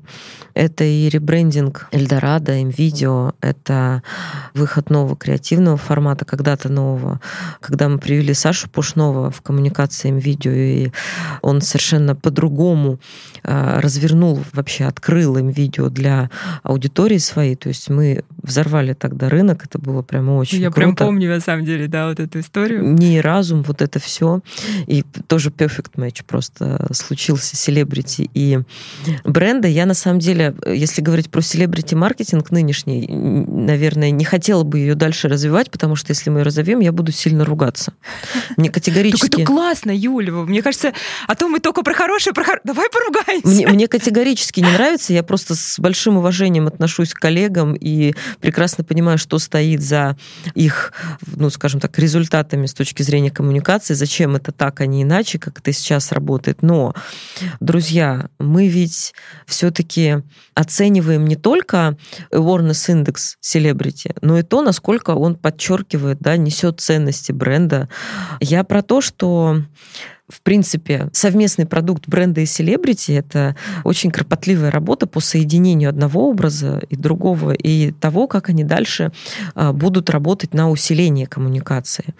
[0.55, 4.03] Это и ребрендинг Эльдорадо, МВидео, это
[4.55, 7.21] выход нового креативного формата, когда-то нового.
[7.61, 10.91] Когда мы привели Сашу Пушнова в коммуникации МВидео, и
[11.43, 12.99] он совершенно по-другому
[13.45, 16.29] а, развернул, вообще открыл МВидео для
[16.65, 17.55] аудитории своей.
[17.55, 20.81] То есть мы взорвали тогда рынок, это было прямо очень Я круто.
[20.81, 22.83] прям помню, на самом деле, да, вот эту историю.
[22.83, 24.41] Не разум, вот это все.
[24.87, 28.61] И тоже perfect match просто случился, селебрити и
[29.25, 29.69] бренда.
[29.69, 35.29] Я на самом деле если говорить про селебрити-маркетинг нынешний, наверное, не хотела бы ее дальше
[35.29, 37.93] развивать, потому что если мы ее разовьем, я буду сильно ругаться.
[38.57, 39.29] Мне категорически...
[39.29, 40.33] Так это классно, Юля.
[40.33, 40.93] Мне кажется,
[41.27, 42.61] а то мы только про хорошее, про хор...
[42.65, 43.47] Давай поругаемся.
[43.47, 45.13] Мне, мне категорически не нравится.
[45.13, 50.17] Я просто с большим уважением отношусь к коллегам и прекрасно понимаю, что стоит за
[50.55, 50.93] их,
[51.27, 55.59] ну, скажем так, результатами с точки зрения коммуникации, зачем это так, а не иначе, как
[55.59, 56.63] это сейчас работает.
[56.63, 56.95] Но,
[57.61, 59.15] друзья, мы ведь
[59.47, 60.23] все-таки
[60.55, 61.97] оцениваем не только
[62.33, 67.89] awareness индекс celebrity, но и то, насколько он подчеркивает, да, несет ценности бренда.
[68.41, 69.63] Я про то, что
[70.29, 76.83] в принципе, совместный продукт бренда и селебрити— это очень кропотливая работа по соединению одного образа
[76.91, 79.11] и другого, и того, как они дальше
[79.55, 82.15] а, будут работать на усиление коммуникации.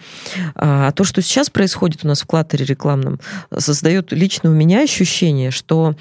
[0.55, 3.19] А то, что сейчас происходит у нас в клаттере рекламном,
[3.55, 5.95] создает лично у меня ощущение, что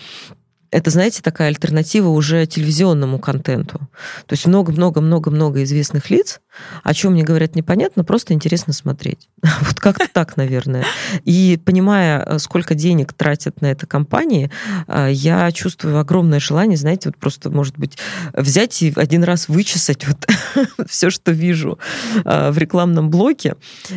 [0.71, 3.79] Это, знаете, такая альтернатива уже телевизионному контенту.
[4.27, 6.41] То есть много-много-много-много известных лиц,
[6.83, 9.29] о чем мне говорят непонятно, просто интересно смотреть.
[9.61, 10.85] Вот как-то так, наверное.
[11.25, 14.51] И понимая, сколько денег тратят на это компании,
[14.87, 17.99] э, я чувствую огромное желание, знаете, вот просто, может быть,
[18.33, 20.27] взять и один раз вычесать вот
[20.89, 21.79] все, что вижу
[22.25, 23.57] э, в рекламном блоке,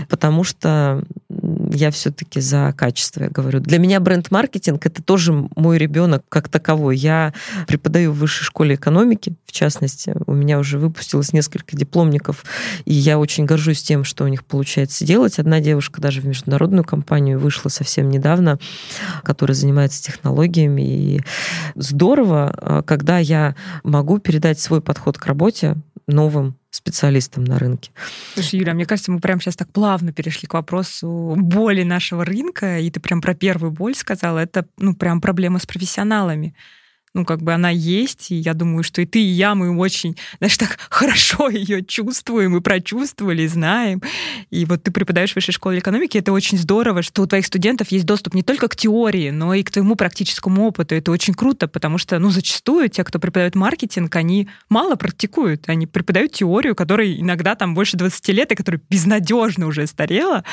[0.09, 1.03] потому что
[1.73, 3.59] я все-таки за качество, я говорю.
[3.59, 6.97] Для меня бренд-маркетинг— это тоже мой ребенок как таковой.
[6.97, 7.33] Я
[7.67, 10.13] преподаю в высшей школе экономики, в частности.
[10.27, 12.43] У меня уже выпустилось несколько дипломников,
[12.85, 15.39] и я очень горжусь тем, что у них получается делать.
[15.39, 18.59] Одна девушка даже в международную компанию вышла совсем недавно,
[19.23, 20.81] которая занимается технологиями.
[20.81, 21.21] И
[21.75, 27.91] здорово, а, когда я могу передать свой подход к работе новым специалистам на рынке.
[28.33, 32.79] Слушай, Юля, мне кажется, мы прямо сейчас так плавно перешли к вопросу боли нашего рынка,
[32.79, 34.39] и ты прям про первую боль сказала.
[34.39, 36.55] Это, ну, прям проблема с профессионалами
[37.13, 40.15] ну, как бы она есть, и я думаю, что и ты, и я, мы очень,
[40.39, 44.01] знаешь, так хорошо ее чувствуем и прочувствовали, знаем.
[44.49, 47.89] И вот ты преподаешь в высшей школе экономики, это очень здорово, что у твоих студентов
[47.91, 50.95] есть доступ не только к теории, но и к твоему практическому опыту.
[50.95, 55.67] Это очень круто, потому что, ну, зачастую те, кто преподает маркетинг, они мало практикуют.
[55.67, 60.45] Они преподают теорию, которой иногда там больше 20 лет, и которая безнадежно уже старела.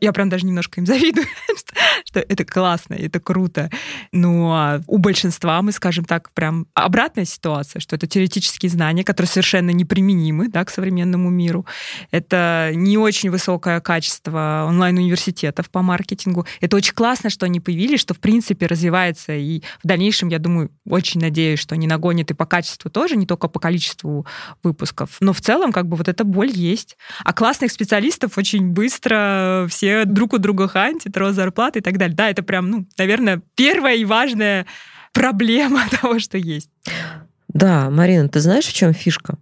[0.00, 1.26] Я прям даже немножко им завидую,
[2.04, 3.70] что это классно, это круто.
[4.12, 9.28] Но у большинства, мы скажем, скажем так, прям обратная ситуация, что это теоретические знания, которые
[9.28, 11.66] совершенно неприменимы да, к современному миру.
[12.10, 16.46] Это не очень высокое качество онлайн-университетов по маркетингу.
[16.60, 19.32] Это очень классно, что они появились, что в принципе развивается.
[19.32, 23.26] И в дальнейшем, я думаю, очень надеюсь, что они нагонят и по качеству тоже, не
[23.26, 24.26] только по количеству
[24.62, 25.16] выпусков.
[25.20, 26.96] Но в целом как бы вот эта боль есть.
[27.24, 32.16] А классных специалистов очень быстро все друг у друга хантят, рост зарплаты и так далее.
[32.16, 34.66] Да, это прям, ну, наверное, первое и важное
[35.14, 36.68] проблема того, что есть.
[37.48, 39.38] Да, Марина, ты знаешь, в чем фишка?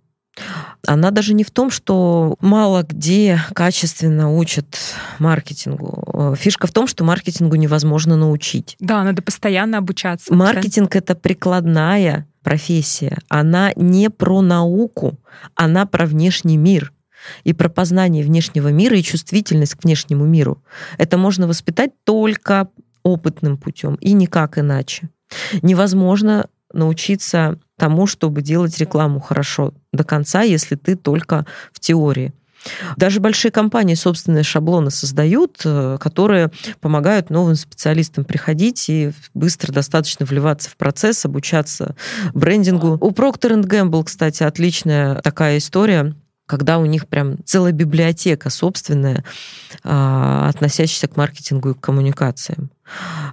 [0.87, 4.79] Она даже не в том, что мало где качественно учат
[5.19, 6.35] маркетингу.
[6.39, 8.77] Фишка в том, что маркетингу невозможно научить.
[8.81, 10.33] Да, надо постоянно обучаться.
[10.33, 13.19] Маркетинг— это прикладная профессия.
[13.29, 15.19] Она не про науку,
[15.55, 16.93] она про внешний мир
[17.45, 20.63] и про познание внешнего мира и чувствительность к внешнему миру.
[20.99, 22.69] Это можно воспитать только
[23.03, 25.09] опытным путем и никак иначе.
[25.62, 32.33] Невозможно научиться тому, чтобы делать рекламу хорошо до конца, если ты только в теории.
[32.97, 40.25] Даже большие компании собственные шаблоны создают, э, которые помогают новым специалистам приходить и быстро достаточно
[40.25, 41.97] вливаться в процесс, обучаться
[42.35, 42.99] брендингу.
[43.01, 46.14] У Procter Gamble, кстати, отличная такая история
[46.45, 49.25] когда у них прям целая библиотека собственная,
[49.85, 52.71] а, относящаяся к маркетингу и к коммуникациям.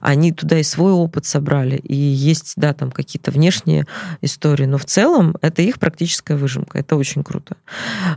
[0.02, 3.86] Они туда и свой опыт собрали, и есть, да, там какие-то внешние
[4.22, 7.58] истории, но в целом это их практическая выжимка, это очень круто.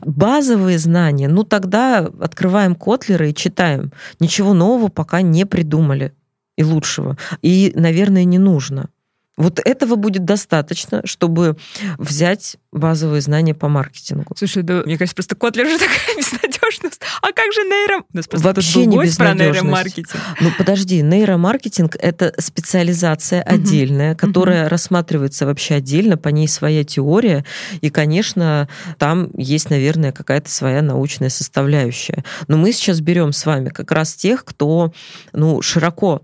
[0.05, 3.93] Базовые знания, ну тогда открываем Котлера и читаем.
[4.21, 6.13] Ничего нового пока не придумали
[6.57, 7.17] и лучшего.
[7.41, 8.89] И, наверное, не нужно.
[9.39, 11.57] Вот этого будет достаточно, чтобы
[11.97, 14.35] взять базовые знания по маркетингу.
[14.37, 17.01] Слушай, да, мне кажется, просто Котлер же такая безнадежность.
[17.23, 18.05] А как же нейро...
[18.13, 20.21] У нас Вообще не про нейромаркетинг.
[20.41, 27.45] Ну, подожди, нейромаркетинг— это специализация отдельная, которая рассматривается вообще отдельно, по ней своя теория,
[27.81, 28.69] и, конечно,
[28.99, 32.23] там есть, наверное, какая-то своя научная составляющая.
[32.49, 34.93] Но мы сейчас берем с вами как раз тех, кто
[35.33, 36.23] ну, широко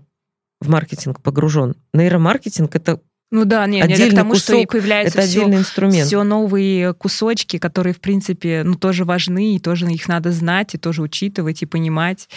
[0.61, 1.75] в маркетинг погружен.
[1.93, 6.07] Нейромаркетинг это ну да, не, отдельный не к тому, кусок, что появляются это все, инструмент.
[6.07, 10.77] все новые кусочки, которые, в принципе, ну, тоже важны, и тоже их надо знать, и
[10.79, 12.27] тоже учитывать, и понимать.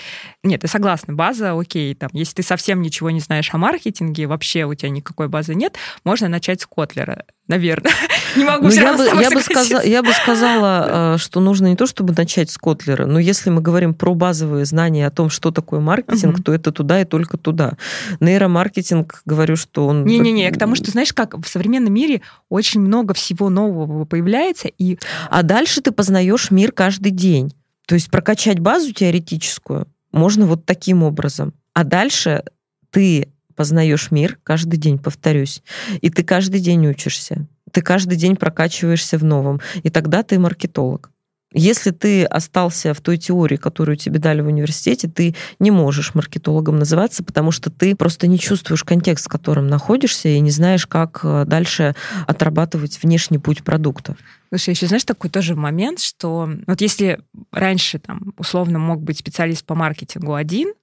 [0.43, 4.65] Нет, я согласна, база, окей, там, если ты совсем ничего не знаешь о маркетинге, вообще
[4.65, 7.93] у тебя никакой базы нет, можно начать с Котлера наверное.
[8.37, 11.77] Не могу ну, все я, бы, я, бы сказала, я бы сказала, что нужно не
[11.77, 15.51] то, чтобы начать с Котлера, но если мы говорим про базовые знания о том, что
[15.51, 16.43] такое маркетинг, угу.
[16.43, 17.75] то это туда и только туда.
[18.21, 20.07] Нейромаркетинг, говорю, что он...
[20.07, 24.99] Не-не-не, к тому, что, знаешь, как в современном мире очень много всего нового появляется, и...
[25.31, 27.53] А дальше ты познаешь мир каждый день.
[27.87, 31.55] То есть прокачать базу теоретическую можно вот таким образом.
[31.75, 32.45] А дальше
[32.91, 35.63] ты познаешь мир каждый день, повторюсь.
[36.01, 37.47] И ты каждый день учишься.
[37.71, 39.61] Ты каждый день прокачиваешься в новом.
[39.83, 41.11] И тогда ты маркетолог.
[41.55, 46.79] Если ты остался в той теории, которую тебе дали в университете, ты не можешь маркетологом
[46.79, 51.21] называться, потому что ты просто не чувствуешь контекст, в котором находишься, и не знаешь, как
[51.25, 51.95] э, дальше
[52.27, 54.17] отрабатывать внешний путь продукта.
[54.51, 57.21] Слушай, еще знаешь такой тоже момент, что вот если
[57.53, 60.75] раньше там условно мог быть специалист по маркетингу один,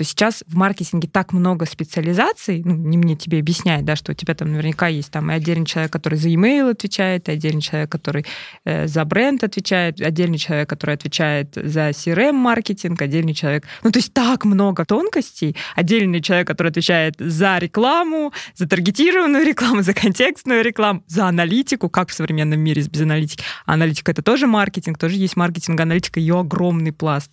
[0.00, 4.14] то сейчас в маркетинге так много специализаций, ну, не мне тебе объяснять, да, что у
[4.14, 7.92] тебя там наверняка есть там и отдельный человек, который за email отвечает, и отдельный человек,
[7.92, 8.24] который
[8.64, 13.66] э, за бренд отвечает, отдельный человек, который отвечает за CRM-маркетинг, отдельный человек.
[13.82, 15.54] Ну, то есть так много тонкостей.
[15.76, 22.08] Отдельный человек, который отвечает за рекламу, за таргетированную рекламу, за контекстную рекламу, за аналитику, как
[22.08, 23.44] в современном мире без аналитики.
[23.66, 27.30] Аналитика— это тоже маркетинг, тоже есть маркетинг, аналитика— ее огромный пласт.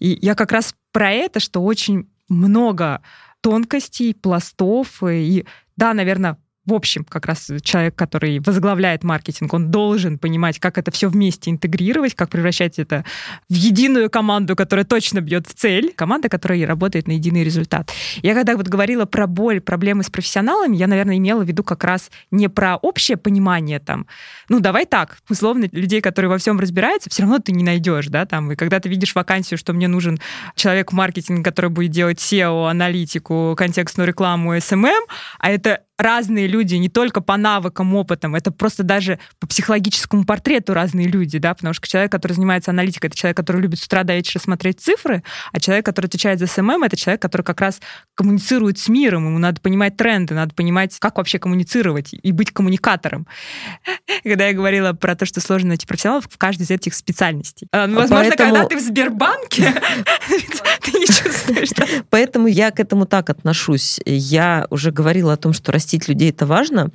[0.00, 3.02] И я как раз про это, что очень много
[3.40, 5.44] тонкостей, пластов, и
[5.76, 6.36] да, наверное,
[6.70, 11.50] в общем, как раз человек, который возглавляет маркетинг, он должен понимать, как это все вместе
[11.50, 13.04] интегрировать, как превращать это
[13.48, 17.90] в единую команду, которая точно бьет в цель, команда, которая работает на единый результат.
[18.22, 21.82] Я когда вот говорила про боль, проблемы с профессионалами, я, наверное, имела в виду как
[21.82, 24.06] раз не про общее понимание там,
[24.48, 28.26] ну, давай так, условно, людей, которые во всем разбираются, все равно ты не найдешь, да,
[28.26, 30.20] там, и когда ты видишь вакансию, что мне нужен
[30.54, 35.00] человек в маркетинге, который будет делать SEO, аналитику, контекстную рекламу, SMM,
[35.40, 40.74] а это разные люди, не только по навыкам, опытам, это просто даже по психологическому портрету
[40.74, 44.02] разные люди, да, потому что человек, который занимается аналитикой, это человек, который любит с утра
[44.02, 47.80] до вечера смотреть цифры, а человек, который отвечает за SMM, это человек, который как раз
[48.14, 53.26] коммуницирует с миром, ему надо понимать тренды, надо понимать, как вообще коммуницировать и быть коммуникатором.
[54.24, 57.68] Когда я говорила про то, что сложно найти профессионалов в каждой из этих специальностей.
[57.72, 58.50] А, ну, возможно, Поэтому...
[58.50, 59.72] когда ты в Сбербанке,
[60.82, 61.70] ты не чувствуешь.
[62.10, 64.00] Поэтому я к этому так отношусь.
[64.04, 66.90] Я уже говорила о том, что растить людей это важно.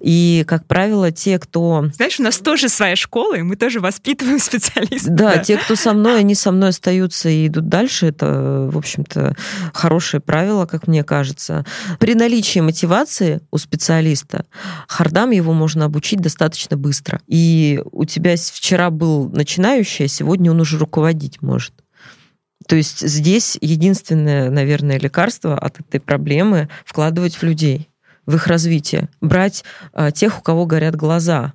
[0.00, 1.86] И, как правило, те, кто...
[1.94, 5.14] Знаешь, у нас тоже своя школа, и мы тоже воспитываем специалистов.
[5.14, 8.06] Да, те, кто со мной, они со мной остаются и идут дальше.
[8.06, 9.36] Это, в общем-то,
[9.74, 11.66] хорошее правило, как мне кажется.
[11.98, 14.46] При наличии мотивации у специалиста
[14.88, 17.20] хардам его можно обучить достаточно быстро.
[17.26, 21.74] И у тебя вчера был начинающий, а сегодня он уже руководить может.
[22.66, 27.89] То есть здесь единственное, наверное, лекарство от этой проблемы вкладывать в людей
[28.30, 31.52] в их развитие, брать а, тех, у кого горят глаза,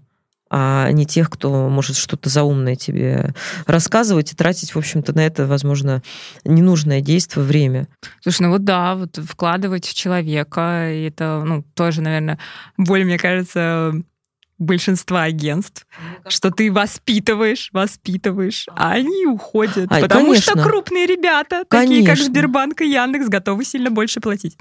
[0.49, 3.33] а не тех, кто может что-то заумное тебе
[3.65, 6.03] рассказывать и тратить, в общем-то, на это, возможно,
[6.43, 7.87] ненужное действие, время.
[8.21, 12.37] Слушай, ну вот да, вот вкладывать в человека, это, ну, тоже, наверное,
[12.77, 13.93] более, мне кажется,
[14.57, 15.85] большинства агентств,
[16.27, 20.53] что ты воспитываешь, воспитываешь, а они уходят, а, потому конечно.
[20.53, 21.95] что крупные ребята, конечно.
[21.95, 24.57] такие как Сбербанк и Яндекс, готовы сильно больше платить.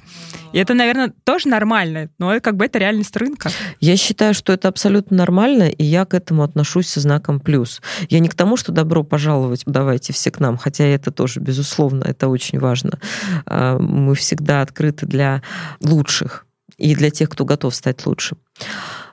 [0.53, 3.51] И это, наверное, тоже нормально, но как бы это реальность рынка.
[3.81, 7.81] Я считаю, что это абсолютно нормально, и я к этому отношусь со знаком плюс.
[8.09, 12.05] Я не к тому, что добро пожаловать, давайте все к нам, хотя это тоже, безусловно,
[12.05, 12.99] это очень важно.
[13.47, 15.43] А, мы всегда открыты для
[15.81, 18.37] лучших и для тех, кто готов стать лучше.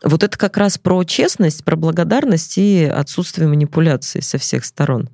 [0.03, 5.09] Вот это как раз про честность, про благодарность и отсутствие манипуляций со всех сторон.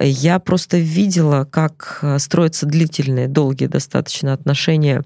[0.00, 5.02] Я просто видела, как э, строятся длительные, долгие достаточно отношения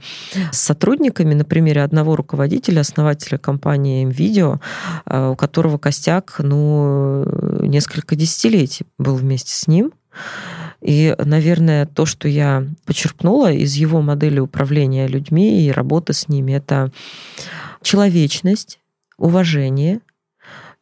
[0.53, 4.61] с сотрудниками на примере одного руководителя, основателя компании MVideo,
[5.07, 7.25] э, у которого костяк, ну,
[7.63, 9.93] несколько десятилетий был вместе с ним.
[10.81, 16.53] И, наверное, то, что я почерпнула из его модели управления людьми и работы с ними,
[16.53, 16.93] это
[17.83, 18.81] человечность,
[19.17, 20.01] уважение,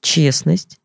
[0.00, 0.78] честность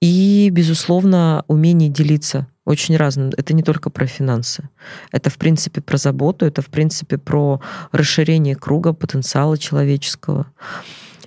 [0.00, 3.30] и, безусловно, умение делиться очень разным.
[3.36, 4.68] Это не только про финансы.
[5.10, 7.60] Это, в принципе, про заботу, это, в принципе, про
[7.92, 10.46] расширение круга потенциала человеческого.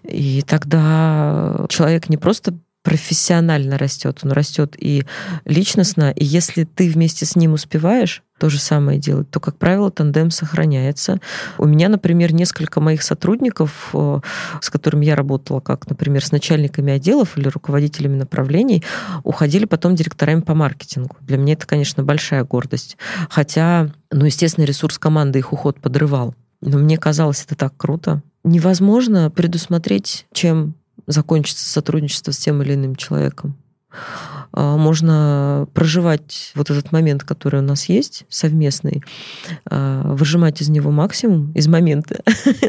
[0.04, 5.06] И тогда человек не просто профессионально растет, он растет и
[5.46, 9.92] личностно, и если ты вместе с ним успеваешь то же самое делать, то, как правило,
[9.92, 11.20] тандем сохраняется.
[11.60, 14.20] У меня, например, несколько моих сотрудников, э,
[14.62, 18.84] с которыми я работала, как, например, с начальниками отделов или руководителями направлений,
[19.24, 21.18] уходили потом директорами по маркетингу.
[21.22, 22.98] Для меня это, конечно, большая гордость.
[23.30, 26.34] Хотя, ну, естественно, ресурс команды их уход подрывал.
[26.62, 28.24] Но мне казалось это так круто.
[28.44, 30.74] Невозможно предусмотреть, чем
[31.12, 33.58] закончится сотрудничество с тем или иным человеком.
[34.54, 39.04] А, можно проживать вот этот момент, который у нас есть, совместный,
[39.66, 42.22] а, выжимать из него максимум, из момента.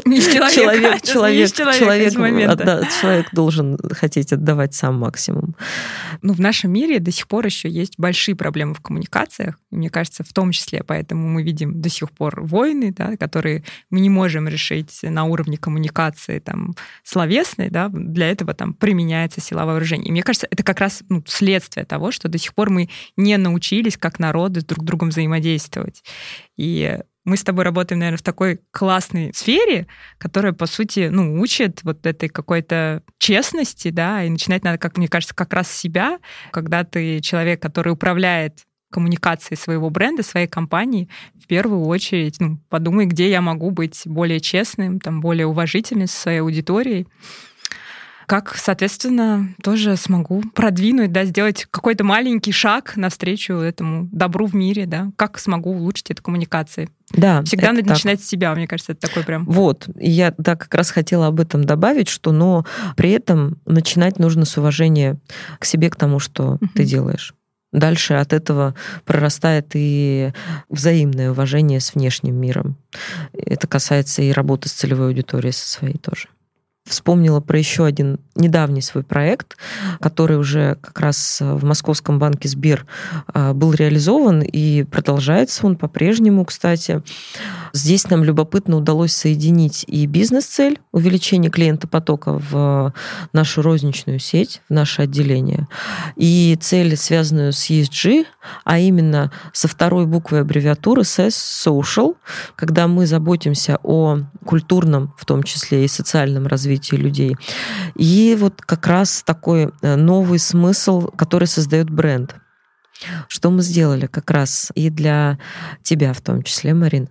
[0.05, 0.53] Из человека.
[1.03, 5.55] Человек, человек, человек, человек должен хотеть отдавать сам максимум.
[6.21, 9.59] Ну, в нашем мире до сих пор еще есть большие проблемы в коммуникациях.
[9.71, 13.63] И мне кажется, в том числе поэтому мы видим до сих пор войны, да, которые
[13.89, 17.69] мы не можем решить на уровне коммуникации там, словесной.
[17.69, 20.05] Да, для этого там применяется сила вооружения.
[20.05, 23.37] И мне кажется, это как раз ну, следствие того, что до сих пор мы не
[23.37, 26.03] научились как народы друг с другом взаимодействовать.
[26.57, 31.81] И мы с тобой работаем, наверное, в такой классной сфере, которая, по сути, ну, учит
[31.83, 36.19] вот этой какой-то честности, да, и начинать надо, как мне кажется, как раз с себя,
[36.51, 38.59] когда ты человек, который управляет
[38.91, 44.39] коммуникации своего бренда, своей компании, в первую очередь ну, подумай, где я могу быть более
[44.39, 47.07] честным, там, более уважительным со своей аудиторией
[48.27, 54.85] как, соответственно, тоже смогу продвинуть, да, сделать какой-то маленький шаг навстречу этому добру в мире,
[54.85, 56.89] да, как смогу улучшить эту коммуникацию.
[57.11, 57.91] Да, Всегда надо так.
[57.91, 59.45] начинать с себя, мне кажется, это такой прям...
[59.45, 62.65] Вот, я да, как раз хотела об этом добавить, что, но
[62.95, 65.19] при этом начинать нужно с уважения
[65.59, 66.67] к себе, к тому, что uh-huh.
[66.75, 67.33] ты делаешь.
[67.71, 70.31] Дальше от этого прорастает и
[70.69, 72.77] взаимное уважение с внешним миром.
[73.33, 76.29] Это касается и работы с целевой аудиторией со своей тоже
[76.85, 79.57] вспомнила про еще один недавний свой проект,
[79.99, 82.85] который уже как раз в Московском банке Сбер
[83.27, 87.01] а, был реализован, и продолжается он по-прежнему, кстати.
[87.73, 92.93] Здесь нам любопытно удалось соединить и бизнес-цель, увеличение клиента потока в
[93.33, 95.67] нашу розничную сеть, в наше отделение,
[96.15, 98.25] и цель, связанную с ESG,
[98.65, 101.29] а именно со второй буквой аббревиатуры SES
[101.65, 102.15] Social,
[102.55, 107.37] когда мы заботимся о культурном, в том числе и социальном развитии развитию людей.
[107.95, 112.35] И вот как раз такой э, новый смысл, который создает бренд.
[113.27, 115.37] Что мы сделали как раз и для
[115.81, 117.09] тебя в том числе, Марин.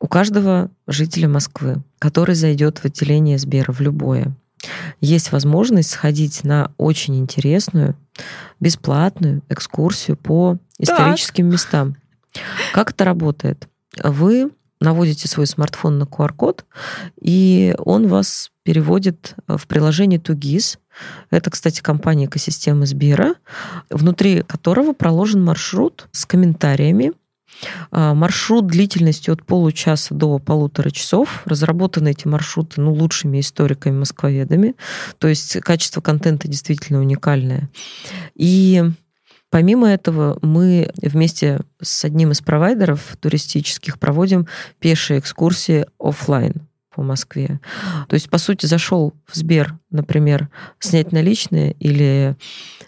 [0.00, 4.34] У каждого жителя Москвы, который зайдет в отделение Сбера, в любое,
[5.00, 7.94] есть возможность сходить на очень интересную,
[8.60, 11.52] бесплатную экскурсию по историческим так.
[11.52, 11.96] местам.
[12.72, 13.68] Как это работает?
[14.02, 14.50] Вы
[14.80, 16.64] наводите свой смартфон на QR-код,
[17.20, 20.78] и он вас переводит в приложение Тугис.
[21.30, 23.34] Это, кстати, компания экосистемы Сбера,
[23.90, 27.12] внутри которого проложен маршрут с комментариями,
[27.90, 31.42] а, Маршрут длительностью от получаса до полутора часов.
[31.44, 34.74] Разработаны эти маршруты ну, лучшими историками-москвоведами.
[35.18, 37.68] То есть качество контента действительно уникальное.
[38.34, 38.82] И
[39.50, 44.46] Помимо этого, мы вместе с одним из провайдеров туристических проводим
[44.78, 47.60] пешие экскурсии офлайн по Москве.
[48.08, 50.48] То есть, по сути, зашел в Сбер, например,
[50.80, 52.36] снять наличные или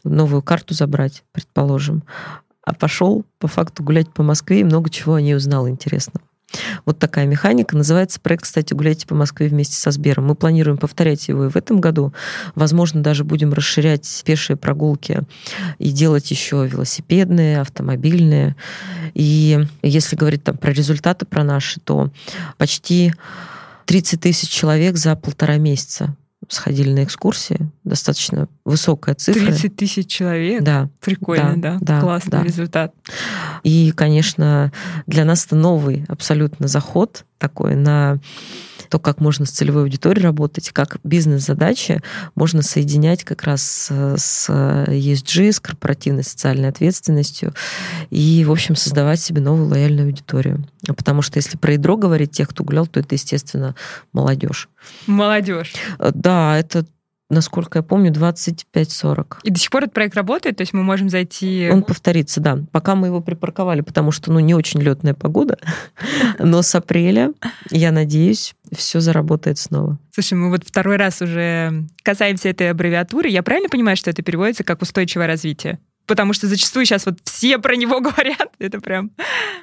[0.04, 2.02] новую карту забрать, предположим,
[2.62, 6.26] а пошел по факту гулять по Москве и много чего о ней узнал интересного.
[6.84, 7.76] Вот такая механика.
[7.76, 10.26] Называется проект, кстати, «Гуляйте по Москве вместе со Сбером».
[10.26, 12.12] Мы планируем повторять его и в этом году.
[12.54, 15.20] Возможно, даже будем расширять пешие прогулки
[15.78, 18.56] и делать еще велосипедные, автомобильные.
[19.14, 22.10] И если говорить там про результаты, про наши, то
[22.58, 23.12] почти
[23.86, 26.14] 30 тысяч человек за полтора месяца
[26.50, 27.70] сходили на экскурсии.
[27.84, 29.46] Достаточно высокая цифра.
[29.46, 30.62] 30 тысяч человек?
[30.62, 30.90] Да.
[31.00, 31.78] Прикольно, да?
[31.80, 31.94] да?
[31.94, 32.42] да Классный да.
[32.42, 32.94] результат.
[33.62, 34.72] И, конечно,
[35.06, 38.18] для нас это новый абсолютно заход такой на
[38.90, 42.02] то, как можно с целевой аудиторией работать, как бизнес-задачи
[42.34, 47.54] можно соединять как раз с ESG, с корпоративной социальной ответственностью
[48.10, 50.66] и, в общем, создавать себе новую лояльную аудиторию.
[50.86, 53.74] Потому что если про ядро говорить тех, кто гулял, то это, естественно,
[54.12, 54.68] молодежь.
[55.06, 55.74] Молодежь.
[55.98, 56.84] Да, это
[57.30, 59.38] насколько я помню, 25-40.
[59.44, 60.56] И до сих пор этот проект работает?
[60.56, 61.70] То есть мы можем зайти...
[61.72, 62.58] Он повторится, да.
[62.72, 65.56] Пока мы его припарковали, потому что, ну, не очень летная погода.
[66.38, 67.32] Но с апреля,
[67.70, 69.98] я надеюсь, все заработает снова.
[70.12, 73.28] Слушай, мы вот второй раз уже касаемся этой аббревиатуры.
[73.28, 75.78] Я правильно понимаю, что это переводится как устойчивое развитие?
[76.06, 78.50] Потому что зачастую сейчас вот все про него говорят.
[78.58, 79.12] Это прям...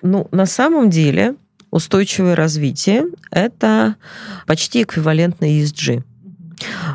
[0.02, 1.36] Ну, на самом деле,
[1.72, 3.96] устойчивое развитие— это
[4.46, 6.04] почти эквивалентно ESG.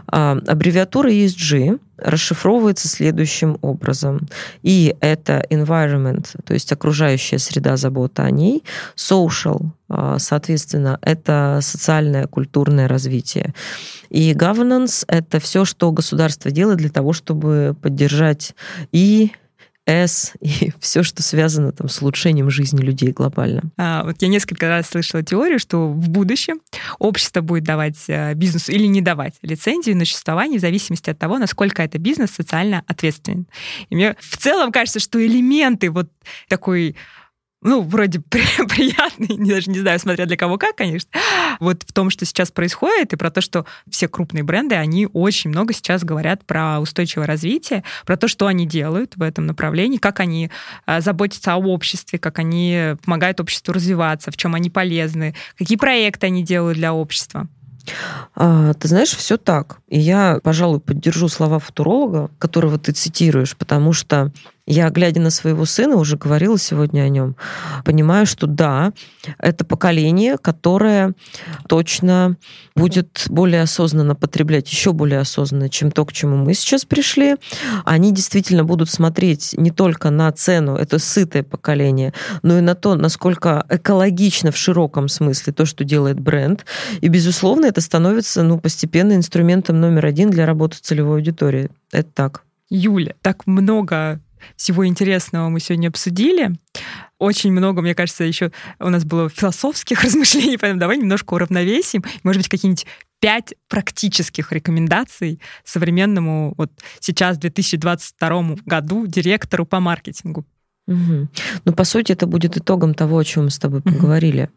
[0.08, 4.28] А, аббревиатура ESG расшифровывается следующим образом.
[4.62, 8.64] И это environment, то есть окружающая среда, забота о ней.
[8.96, 9.70] Social,
[10.18, 13.54] соответственно, это социальное, культурное развитие.
[14.10, 18.54] И governance— это все, что государство делает для того, чтобы поддержать
[18.92, 19.32] и
[19.86, 23.62] с и все, что связано там, с улучшением жизни людей глобально.
[23.76, 26.60] А, вот я несколько раз слышала теорию, что в будущем
[26.98, 31.38] общество будет давать э, бизнесу или не давать лицензию на существование в зависимости от того,
[31.38, 33.46] насколько это бизнес социально ответственен.
[33.90, 36.08] И мне в целом кажется, что элементы вот
[36.48, 36.96] такой
[37.62, 41.10] ну, вроде при, приятный, даже не знаю, смотря для кого как, конечно,
[41.60, 45.50] вот в том, что сейчас происходит, и про то, что все крупные бренды, они очень
[45.50, 50.20] много сейчас говорят про устойчивое развитие, про то, что они делают в этом направлении, как
[50.20, 50.50] они
[50.86, 56.26] а, заботятся о обществе, как они помогают обществу развиваться, в чем они полезны, какие проекты
[56.26, 57.48] они делают для общества.
[58.34, 59.78] А, ты знаешь, все так.
[59.88, 64.32] И я, пожалуй, поддержу слова футуролога, которого ты цитируешь, потому что
[64.64, 67.34] Я, глядя на своего сына, уже говорила сегодня о нем,
[67.84, 68.92] понимаю, что да,
[69.38, 71.14] это поколение, которое
[71.68, 72.36] точно
[72.76, 77.36] будет более осознанно потреблять, еще более осознанно, чем то, к чему мы сейчас пришли.
[77.84, 82.94] Они действительно будут смотреть не только на цену, это сытое поколение, но и на то,
[82.94, 86.64] насколько экологично в широком смысле то, что делает бренд.
[87.00, 91.70] И, безусловно, это становится ну, постепенно инструментом номер один для работы целевой аудиторией.
[91.90, 92.44] Это так.
[92.70, 94.20] Юля, так много
[94.56, 96.52] всего интересного мы сегодня обсудили.
[97.18, 102.04] Очень много, мне кажется, еще у нас было философских размышлений, поэтому давай немножко уравновесим.
[102.22, 102.86] Может быть, какие-нибудь
[103.20, 110.44] пять практических рекомендаций современному вот сейчас, в 2022 году, директору по маркетингу.
[110.88, 111.28] Угу.
[111.64, 114.42] Ну, по сути, это будет итогом того, о чем мы с тобой поговорили.
[114.42, 114.50] Угу.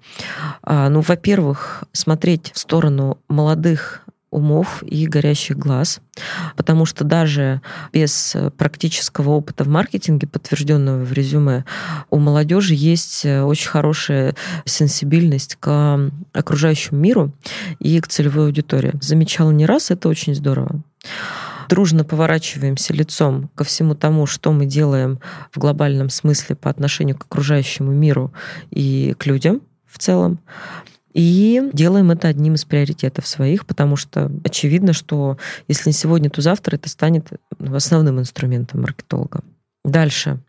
[0.63, 4.01] А, ну, во-первых, смотреть в сторону молодых
[4.35, 6.01] умов и горящих глаз,
[6.55, 7.61] потому что даже
[7.93, 11.65] без практического опыта в маркетинге, подтвержденного в резюме,
[12.09, 17.31] у молодежи есть очень хорошая сенсибильность к окружающему миру
[17.79, 18.93] и к целевой аудитории.
[19.01, 20.81] Замечала не раз, это очень здорово
[21.67, 25.19] дружно поворачиваемся лицом ко всему тому, что мы делаем
[25.51, 28.31] в глобальном смысле по отношению к окружающему миру
[28.69, 30.39] и к людям в целом.
[31.15, 35.37] И делаем это одним из приоритетов своих, потому что очевидно, что
[35.69, 39.41] если не сегодня, то завтра это станет основным инструментом маркетолога.
[39.85, 40.41] Дальше.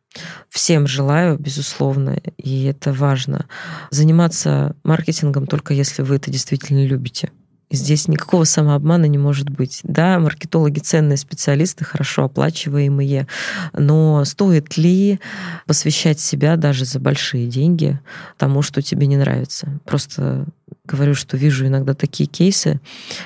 [0.48, 3.46] Всем желаю, безусловно, и это важно,
[3.90, 7.30] заниматься маркетингом только если вы это действительно любите.
[7.70, 9.80] Здесь никакого самообмана не может быть.
[9.82, 13.26] Да, маркетологи ценные специалисты, хорошо оплачиваемые,
[13.72, 15.18] но стоит ли
[15.66, 17.98] посвящать себя даже за большие деньги
[18.36, 19.80] тому, что тебе не нравится?
[19.84, 20.46] Просто
[20.84, 22.80] говорю, что вижу иногда такие кейсы,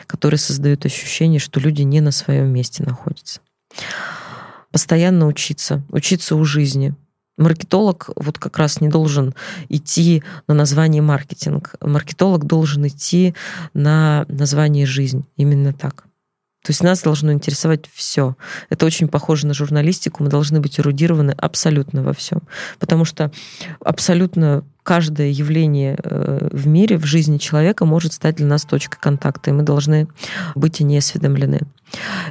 [0.06, 3.40] которые создают ощущение, что люди не на своем месте находятся.
[4.72, 6.94] Постоянно учиться, учиться у жизни,
[7.40, 9.34] Маркетолог вот как раз не должен
[9.70, 11.74] идти на название маркетинг.
[11.80, 13.34] Маркетолог должен идти
[13.72, 15.26] на название жизнь.
[15.36, 16.04] Именно так.
[16.62, 18.36] То есть нас должно интересовать все.
[18.68, 20.22] Это очень похоже на журналистику.
[20.22, 22.42] Мы должны быть эрудированы абсолютно во всем.
[22.78, 23.32] Потому что
[23.82, 29.50] абсолютно каждое явление э, в мире, в жизни человека может стать для нас точкой контакта,
[29.50, 30.08] и мы должны
[30.54, 31.60] быть о ней осведомлены.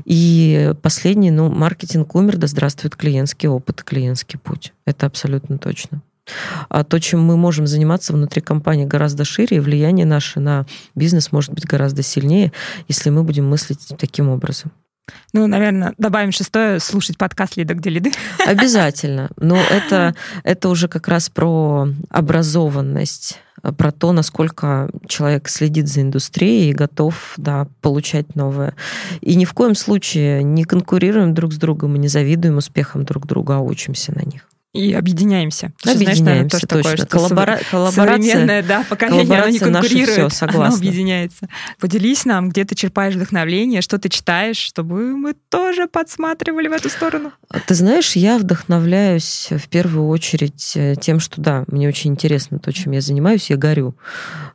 [0.05, 4.73] И последний, ну, маркетинг умер, да здравствует клиентский опыт, клиентский путь.
[4.85, 6.01] Это абсолютно точно.
[6.69, 10.65] А то, чем мы можем заниматься внутри компании гораздо шире, и влияние наше на
[10.95, 12.51] бизнес может быть гораздо сильнее,
[12.87, 14.71] если мы будем мыслить таким образом.
[15.33, 18.11] Ну, наверное, добавим шестое, слушать подкаст «Лида, где лиды».
[18.45, 19.29] Обязательно.
[19.37, 23.39] Но это, это уже как раз про образованность
[23.77, 28.73] про то, насколько человек следит за индустрией и готов да, получать новое.
[29.19, 33.27] И ни в коем случае не конкурируем друг с другом и не завидуем успехам друг
[33.27, 35.71] друга, а учимся на них и объединяемся.
[35.83, 36.97] Объединяемся, знаешь, тоже точно.
[36.97, 37.59] Такое, Коллабора...
[37.71, 41.47] коллаборация, да, поколение, оно не конкурирует, все, оно объединяется.
[41.79, 46.89] Поделись нам, где ты черпаешь вдохновление, что ты читаешь, чтобы мы тоже подсматривали в эту
[46.89, 47.31] сторону.
[47.65, 52.71] Ты знаешь, я вдохновляюсь в первую очередь э, тем, что да, мне очень интересно то,
[52.71, 53.95] чем я занимаюсь, я горю.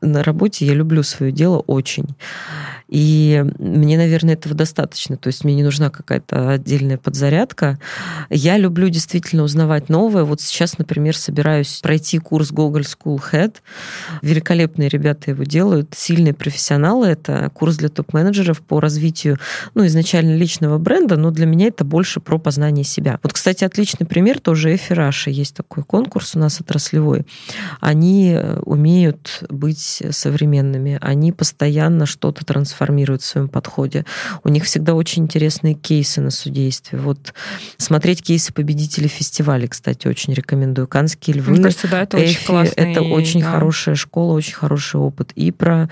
[0.00, 2.06] На работе я люблю свое дело очень.
[2.94, 5.16] И мне, наверное, этого достаточно.
[5.16, 7.80] То есть мне не нужна какая-то отдельная подзарядка.
[8.30, 10.22] Я люблю действительно узнавать новое.
[10.22, 13.56] Вот сейчас, например, собираюсь пройти курс Google School Head.
[14.22, 17.08] Великолепные ребята его делают, сильные профессионалы.
[17.08, 19.40] Это курс для топ-менеджеров по развитию,
[19.74, 23.18] ну, изначально личного бренда, но для меня это больше про познание себя.
[23.24, 25.30] Вот, кстати, отличный пример тоже Effie Russia.
[25.30, 27.26] Есть такой конкурс у нас отраслевой.
[27.80, 30.96] Они умеют быть современными.
[31.00, 34.04] Они постоянно что-то трансформируют формируют в своем подходе.
[34.42, 36.98] У них всегда очень интересные кейсы на судействе.
[36.98, 37.32] Вот
[37.78, 40.86] смотреть кейсы победителей фестиваля, кстати, очень рекомендую.
[40.86, 41.52] Каннские львы.
[41.52, 43.52] Мне кажется, да, это Effie, очень классный, Это очень да.
[43.52, 45.32] хорошая школа, очень хороший опыт.
[45.34, 45.88] И про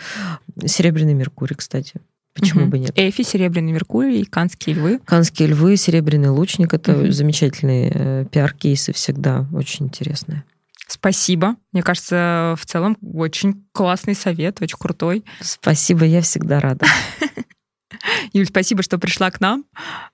[0.67, 1.95] Серебряный Меркурий, кстати.
[2.35, 2.73] Почему угу.
[2.73, 2.93] бы нет?
[2.95, 5.01] Эфи, Серебряный Меркурий, Канские львы.
[5.07, 6.75] Канские львы, Серебряный лучник.
[6.75, 7.11] Это угу.
[7.11, 10.45] замечательные э, пиар-кейсы всегда, очень интересные.
[10.87, 11.57] Спасибо.
[11.73, 15.25] Мне кажется, в целом очень классный совет, очень крутой.
[15.41, 16.87] Спасибо, я всегда рада.
[18.33, 19.65] Юль, спасибо, что пришла к нам.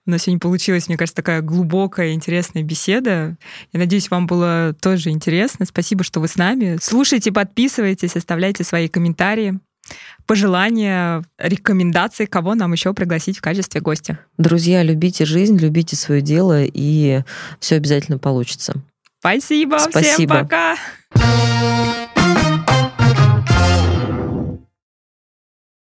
[0.07, 3.37] У нас сегодня получилась, мне кажется, такая глубокая, интересная беседа.
[3.73, 5.66] Я надеюсь, вам было тоже интересно.
[5.66, 6.79] Спасибо, что вы с нами.
[6.81, 9.59] Слушайте, подписывайтесь, оставляйте свои комментарии,
[10.27, 14.21] пожелания, рекомендации, кого нам еще пригласить в качестве гостя.
[14.37, 17.23] Друзья, любите жизнь, любите свое дело, и
[17.61, 18.83] все обязательно получится.
[19.29, 20.14] Спасибо, Спасибо.
[20.14, 21.78] всем пока!